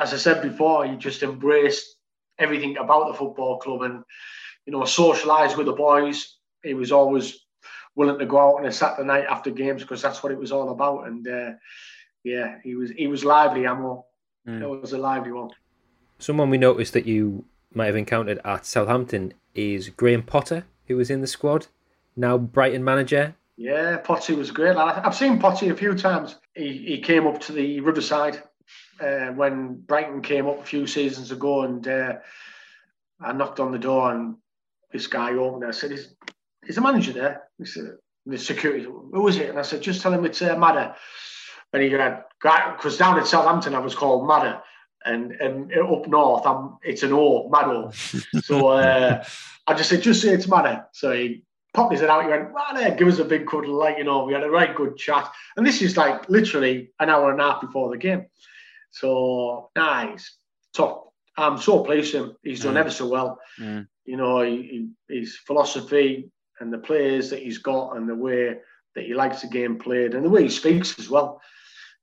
[0.00, 1.96] as I said before, he just embraced
[2.38, 3.82] everything about the football club.
[3.82, 4.02] And
[4.66, 6.36] you know, socialise with the boys.
[6.62, 7.38] He was always
[7.94, 10.52] willing to go out on a Saturday night after games because that's what it was
[10.52, 11.06] all about.
[11.06, 11.50] And uh,
[12.24, 13.66] yeah, he was he was lively.
[13.66, 14.06] Amo,
[14.46, 14.62] mm.
[14.62, 15.50] it was a lively one.
[16.18, 17.44] Someone we noticed that you
[17.74, 21.66] might have encountered at Southampton is Graham Potter, who was in the squad,
[22.16, 23.34] now Brighton manager.
[23.56, 24.76] Yeah, Potty was great.
[24.76, 26.36] I've seen Potty a few times.
[26.54, 28.42] He, he came up to the Riverside
[29.00, 32.14] uh, when Brighton came up a few seasons ago, and uh,
[33.20, 34.36] I knocked on the door, and
[34.92, 35.64] this guy opened.
[35.64, 36.14] I said, "Is
[36.66, 38.84] is the manager there?" He said, "The security.
[38.84, 40.94] Who is it?" And I said, "Just tell him it's uh, Madder."
[41.72, 42.28] And he got
[42.76, 44.60] because down in Southampton I was called Madder,
[45.04, 47.92] and and up north I'm it's an O, Maddo.
[48.44, 49.24] so uh,
[49.66, 52.22] I just said, "Just say it's Madder." So he popped his head out.
[52.22, 54.74] He went, there, give us a big cuddle, like, you know, we had a right
[54.74, 55.30] good chat.
[55.56, 58.26] And this is like literally an hour and a half before the game.
[58.90, 60.36] So nice,
[60.74, 61.11] top.
[61.36, 62.36] I'm so pleased with him.
[62.42, 62.78] He's done mm.
[62.78, 63.38] ever so well.
[63.58, 63.86] Mm.
[64.04, 66.30] You know, he, he, his philosophy
[66.60, 68.56] and the players that he's got and the way
[68.94, 71.40] that he likes the game played and the way he speaks as well.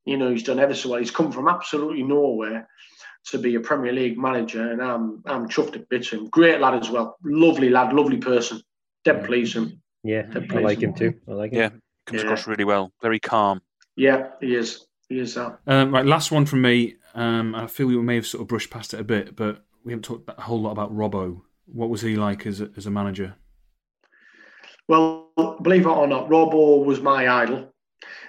[0.06, 1.00] You know, he's done ever so well.
[1.00, 2.68] He's come from absolutely nowhere
[3.28, 6.30] to be a Premier League manager, and I'm I'm chuffed to bits him.
[6.30, 7.18] Great lad as well.
[7.24, 8.62] Lovely lad, lovely person.
[9.04, 9.82] Dead pleased him.
[10.04, 11.14] Yeah, I like him too.
[11.28, 11.60] I like him.
[11.60, 11.70] Yeah,
[12.08, 12.28] comes yeah.
[12.28, 12.92] across really well.
[13.02, 13.62] Very calm.
[13.96, 14.86] Yeah, he is.
[15.10, 15.60] He is that.
[15.68, 16.96] Um, right, last one from me.
[17.16, 19.92] Um, I feel we may have sort of brushed past it a bit, but we
[19.92, 21.42] haven't talked a whole lot about Robbo.
[21.66, 23.36] What was he like as a, as a manager?
[24.88, 25.30] Well,
[25.62, 27.74] believe it or not, Robbo was my idol.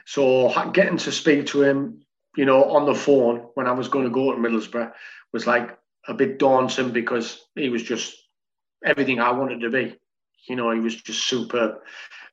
[0.04, 2.02] So getting to speak to him,
[2.36, 4.92] you know, on the phone when I was going to go to Middlesbrough
[5.32, 5.76] was like
[6.08, 8.14] a bit daunting because he was just
[8.84, 9.96] everything I wanted to be.
[10.48, 11.76] You know, he was just superb.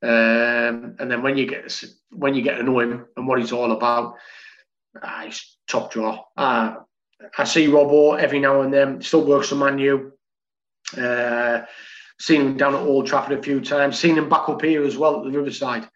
[0.01, 3.51] Um, and then when you get when you get to know him and what he's
[3.51, 4.15] all about,
[5.01, 6.23] uh, he's top draw.
[6.35, 6.75] Uh,
[7.37, 9.01] I see Robbo every now and then.
[9.01, 10.11] Still works for Manu.
[10.97, 11.61] Uh,
[12.19, 13.99] seen him down at Old Trafford a few times.
[13.99, 15.87] Seen him back up here as well at the Riverside.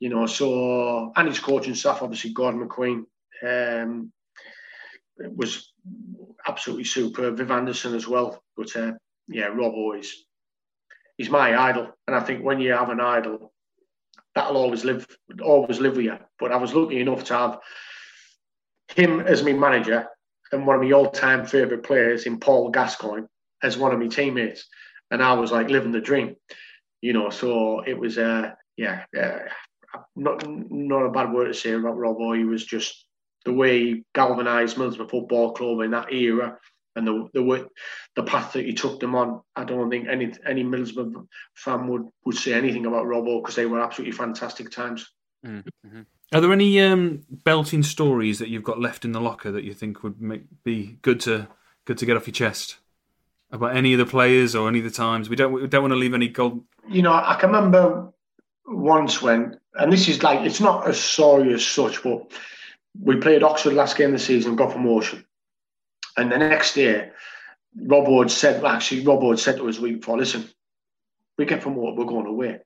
[0.00, 3.04] You know, so and his coaching staff, obviously Gordon McQueen,
[3.46, 4.12] um,
[5.18, 5.72] was
[6.46, 7.36] absolutely superb.
[7.36, 8.42] Viv Anderson as well.
[8.56, 8.92] But uh,
[9.28, 10.24] yeah, Robbo is
[11.16, 11.92] he's my idol.
[12.06, 13.52] And I think when you have an idol,
[14.34, 15.06] that'll always live,
[15.42, 16.18] always live with you.
[16.38, 17.58] But I was lucky enough to have
[18.94, 20.06] him as my manager
[20.52, 23.26] and one of my all-time favourite players in Paul Gascoigne
[23.62, 24.66] as one of my teammates,
[25.10, 26.36] and I was like living the dream,
[27.00, 27.30] you know.
[27.30, 29.38] So it was, uh, yeah, uh,
[30.16, 32.36] not not a bad word to say about Robbo.
[32.36, 33.06] He was just
[33.44, 36.58] the way he galvanised Middlesbrough Football Club in that era
[36.96, 37.68] and the the
[38.16, 39.40] the path that he took them on.
[39.56, 43.66] I don't think any any Middlesbrough fan would would say anything about Robbo because they
[43.66, 45.10] were absolutely fantastic times.
[45.46, 46.02] Mm-hmm.
[46.32, 49.74] Are there any um, belting stories that you've got left in the locker that you
[49.74, 51.48] think would make, be good to
[51.84, 52.76] good to get off your chest
[53.50, 55.28] about any of the players or any of the times?
[55.28, 56.64] We don't we don't want to leave any gold.
[56.88, 58.12] You know, I can remember
[58.66, 62.32] once when, and this is like it's not a story as such, but
[63.00, 65.24] we played Oxford last game of the season, got promotion
[66.16, 67.10] and the next day,
[67.76, 70.48] Rob Ward said, actually, Rob Ward said to us week before, listen,
[71.38, 72.60] we get promoted, we're going away.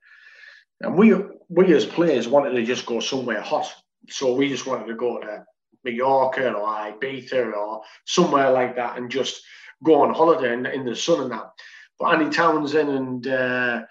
[0.80, 1.14] And we,
[1.48, 3.72] we as players wanted to just go somewhere hot.
[4.08, 5.44] So we just wanted to go to
[5.84, 9.42] Mallorca or Ibiza or somewhere like that and just
[9.84, 11.50] go on holiday in, in the sun and that.
[11.98, 13.82] But Andy Townsend and uh,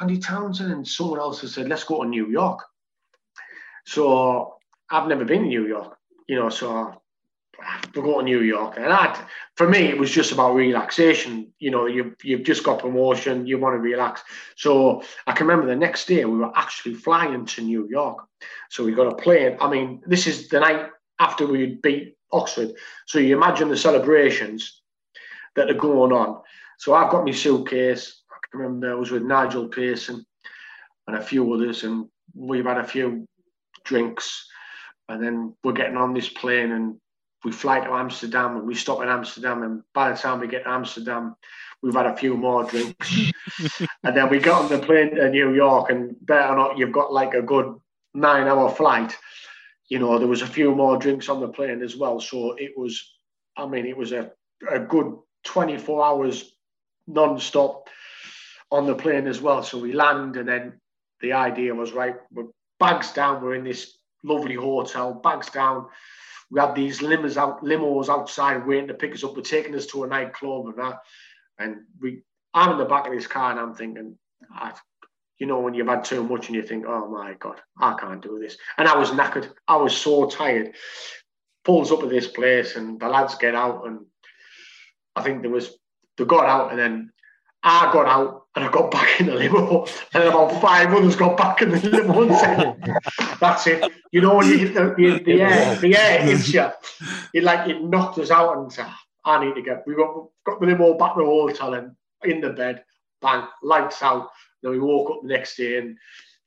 [0.00, 2.60] Andy Townsend and someone else has said, let's go to New York.
[3.86, 4.54] So
[4.90, 5.96] I've never been to New York,
[6.28, 7.02] you know, so
[7.92, 8.74] to go to New York.
[8.76, 11.52] And that, for me, it was just about relaxation.
[11.58, 14.22] You know, you've, you've just got promotion, you want to relax.
[14.56, 18.24] So I can remember the next day we were actually flying to New York.
[18.70, 19.56] So we got a plane.
[19.60, 20.86] I mean, this is the night
[21.20, 22.72] after we had beat Oxford.
[23.06, 24.82] So you imagine the celebrations
[25.56, 26.42] that are going on.
[26.78, 28.22] So I've got my suitcase.
[28.30, 30.24] I can remember I was with Nigel Pearson
[31.06, 33.26] and a few others, and we've had a few
[33.84, 34.48] drinks.
[35.08, 36.96] And then we're getting on this plane and
[37.44, 39.62] we fly to Amsterdam and we stop in Amsterdam.
[39.62, 41.36] And by the time we get to Amsterdam,
[41.82, 43.30] we've had a few more drinks.
[44.02, 46.92] and then we got on the plane to New York, and better or not, you've
[46.92, 47.74] got like a good
[48.14, 49.16] nine hour flight.
[49.88, 52.18] You know, there was a few more drinks on the plane as well.
[52.18, 53.14] So it was,
[53.56, 54.30] I mean, it was a,
[54.70, 55.14] a good
[55.44, 56.54] 24 hours
[57.06, 57.88] non-stop
[58.70, 59.62] on the plane as well.
[59.62, 60.80] So we land and then
[61.20, 62.46] the idea was right, we're
[62.80, 65.86] bags down, we're in this lovely hotel, bags down,
[66.50, 69.34] we had these limos out limos outside waiting to pick us up.
[69.34, 71.00] They're taking us to a nightclub and that.
[71.58, 72.22] And we
[72.52, 74.16] I'm in the back of this car and I'm thinking,
[74.54, 74.80] I've
[75.38, 78.22] you know, when you've had too much and you think, oh my God, I can't
[78.22, 78.56] do this.
[78.78, 79.50] And I was knackered.
[79.66, 80.74] I was so tired.
[81.64, 84.06] Pulls up at this place and the lads get out and
[85.16, 85.76] I think there was
[86.16, 87.10] they got out and then
[87.64, 91.36] I got out and I got back in the limo, and about five others got
[91.36, 95.22] back in the limo and said, "That's it." You know when you hit the, the,
[95.24, 96.68] the air, the air hits you,
[97.32, 98.86] it like it knocked us out and said,
[99.24, 102.42] "I need to get." We got got the limo back to the hotel and in
[102.42, 102.84] the bed,
[103.22, 104.30] bang, lights out.
[104.62, 105.96] Then we woke up the next day and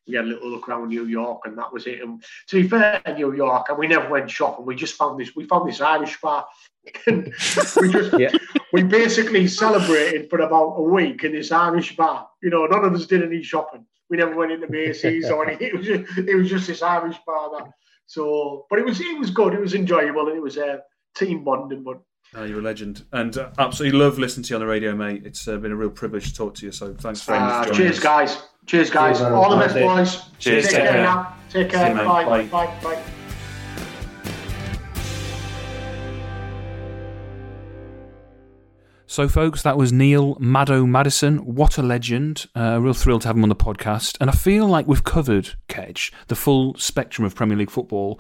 [0.08, 2.02] we had a little look around New York, and that was it.
[2.02, 4.66] And to be fair, New York, and we never went shopping.
[4.66, 5.36] We just found this.
[5.36, 6.46] We found this Irish bar,
[7.08, 7.34] and
[7.82, 8.30] we just yeah.
[8.74, 12.28] We basically celebrated for about a week in this Irish bar.
[12.42, 13.86] You know, none of us did any shopping.
[14.10, 15.68] We never went into Macy's or anything.
[15.68, 17.50] It was just, it was just this Irish bar.
[17.58, 17.72] That
[18.06, 19.54] so, but it was it was good.
[19.54, 20.78] It was enjoyable, and it was a uh,
[21.16, 21.84] team bonding.
[21.84, 22.02] But
[22.36, 25.24] Oh, you're a legend, and uh, absolutely love listening to you on the radio, mate.
[25.26, 26.72] It's uh, been a real privilege to talk to you.
[26.74, 27.70] So thanks very much.
[27.70, 28.04] Uh, cheers, us.
[28.04, 28.44] guys.
[28.66, 29.20] Cheers, guys.
[29.20, 30.30] Cheers, All the best, boys.
[30.38, 30.66] Cheers.
[30.66, 31.36] Take, Take care, care now.
[31.50, 31.96] Take care.
[31.96, 32.26] Bye.
[32.26, 32.46] Bye.
[32.48, 32.80] Bye.
[32.84, 33.04] Bye.
[39.18, 41.40] So, folks, that was Neil Maddo Maddison.
[41.40, 42.46] What a legend.
[42.56, 44.16] Uh, real thrill to have him on the podcast.
[44.22, 48.20] And I feel like we've covered, Kedge, the full spectrum of Premier League football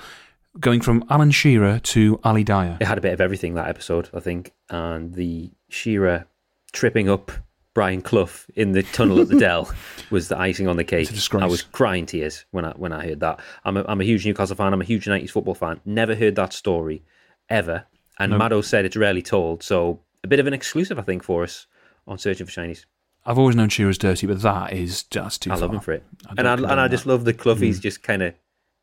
[0.60, 2.80] going from Alan Shearer to Ali Dia.
[2.82, 6.26] It had a bit of everything that episode, I think, and the Shearer
[6.72, 7.32] tripping up
[7.76, 9.72] Brian Clough in the tunnel at the Dell
[10.10, 11.11] was the icing on the cake.
[11.32, 13.40] I was crying tears when I when I heard that.
[13.65, 14.74] I'm a, I'm a huge Newcastle fan.
[14.74, 15.80] I'm a huge 90s football fan.
[15.86, 17.03] Never heard that story
[17.52, 17.86] ever.
[18.18, 18.40] And no.
[18.40, 19.61] Maddo said it's rarely told.
[19.61, 21.67] So a bit of an exclusive, I think, for us
[22.05, 22.83] on Searching for Shinies.
[23.25, 25.61] I've always known Shearer's dirty, but that is just too I far.
[25.61, 26.03] love him for it.
[26.27, 27.81] I and I, and I just love the Cloughies mm.
[27.81, 28.33] just kind of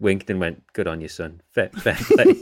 [0.01, 1.43] winked and went, "Good on you, son.
[1.51, 2.35] Fair, fair play."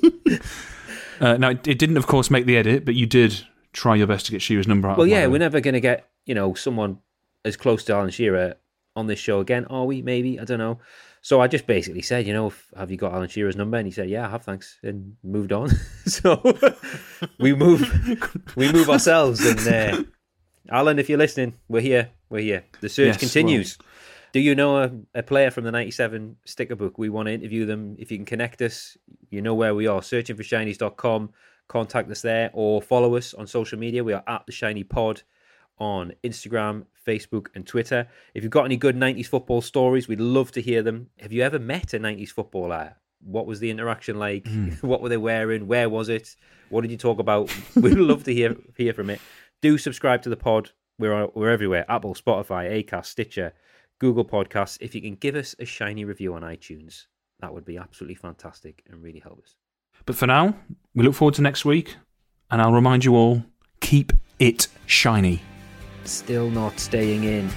[1.20, 4.26] uh, now, it didn't, of course, make the edit, but you did try your best
[4.26, 4.98] to get Shearer's number out.
[4.98, 6.98] Well, yeah, we're never going to get you know someone
[7.44, 8.54] as close to Alan Shearer
[8.94, 10.02] on this show again, are we?
[10.02, 10.78] Maybe I don't know.
[11.24, 13.76] So I just basically said, you know, have you got Alan Shearer's number?
[13.76, 15.70] And he said, yeah, I have, thanks, and moved on.
[16.06, 16.42] so
[17.38, 17.80] we move,
[18.56, 19.44] we move ourselves.
[19.44, 20.02] And uh,
[20.68, 22.10] Alan, if you're listening, we're here.
[22.28, 22.64] We're here.
[22.80, 23.78] The search yes, continues.
[23.78, 23.88] Well,
[24.32, 26.98] do you know a, a player from the 97 sticker book?
[26.98, 27.94] We want to interview them.
[28.00, 28.96] If you can connect us,
[29.30, 30.02] you know where we are.
[30.02, 31.30] Searching for shinies.com.
[31.68, 34.02] Contact us there or follow us on social media.
[34.02, 35.22] We are at the Shiny Pod
[35.78, 38.08] on Instagram, Facebook, and Twitter.
[38.34, 41.08] If you've got any good 90s football stories, we'd love to hear them.
[41.20, 42.96] Have you ever met a 90s footballer?
[43.20, 44.44] What was the interaction like?
[44.44, 44.82] Mm.
[44.82, 45.66] what were they wearing?
[45.66, 46.36] Where was it?
[46.68, 47.54] What did you talk about?
[47.76, 49.20] We'd love to hear hear from it.
[49.60, 50.70] Do subscribe to the pod.
[50.98, 53.52] We're we're everywhere: Apple, Spotify, Acast, Stitcher,
[53.98, 54.78] Google Podcasts.
[54.80, 57.06] If you can give us a shiny review on iTunes,
[57.40, 59.56] that would be absolutely fantastic and really help us.
[60.06, 60.56] But for now,
[60.94, 61.96] we look forward to next week,
[62.50, 63.44] and I'll remind you all
[63.80, 65.42] keep it shiny.
[66.04, 67.50] Still not staying in.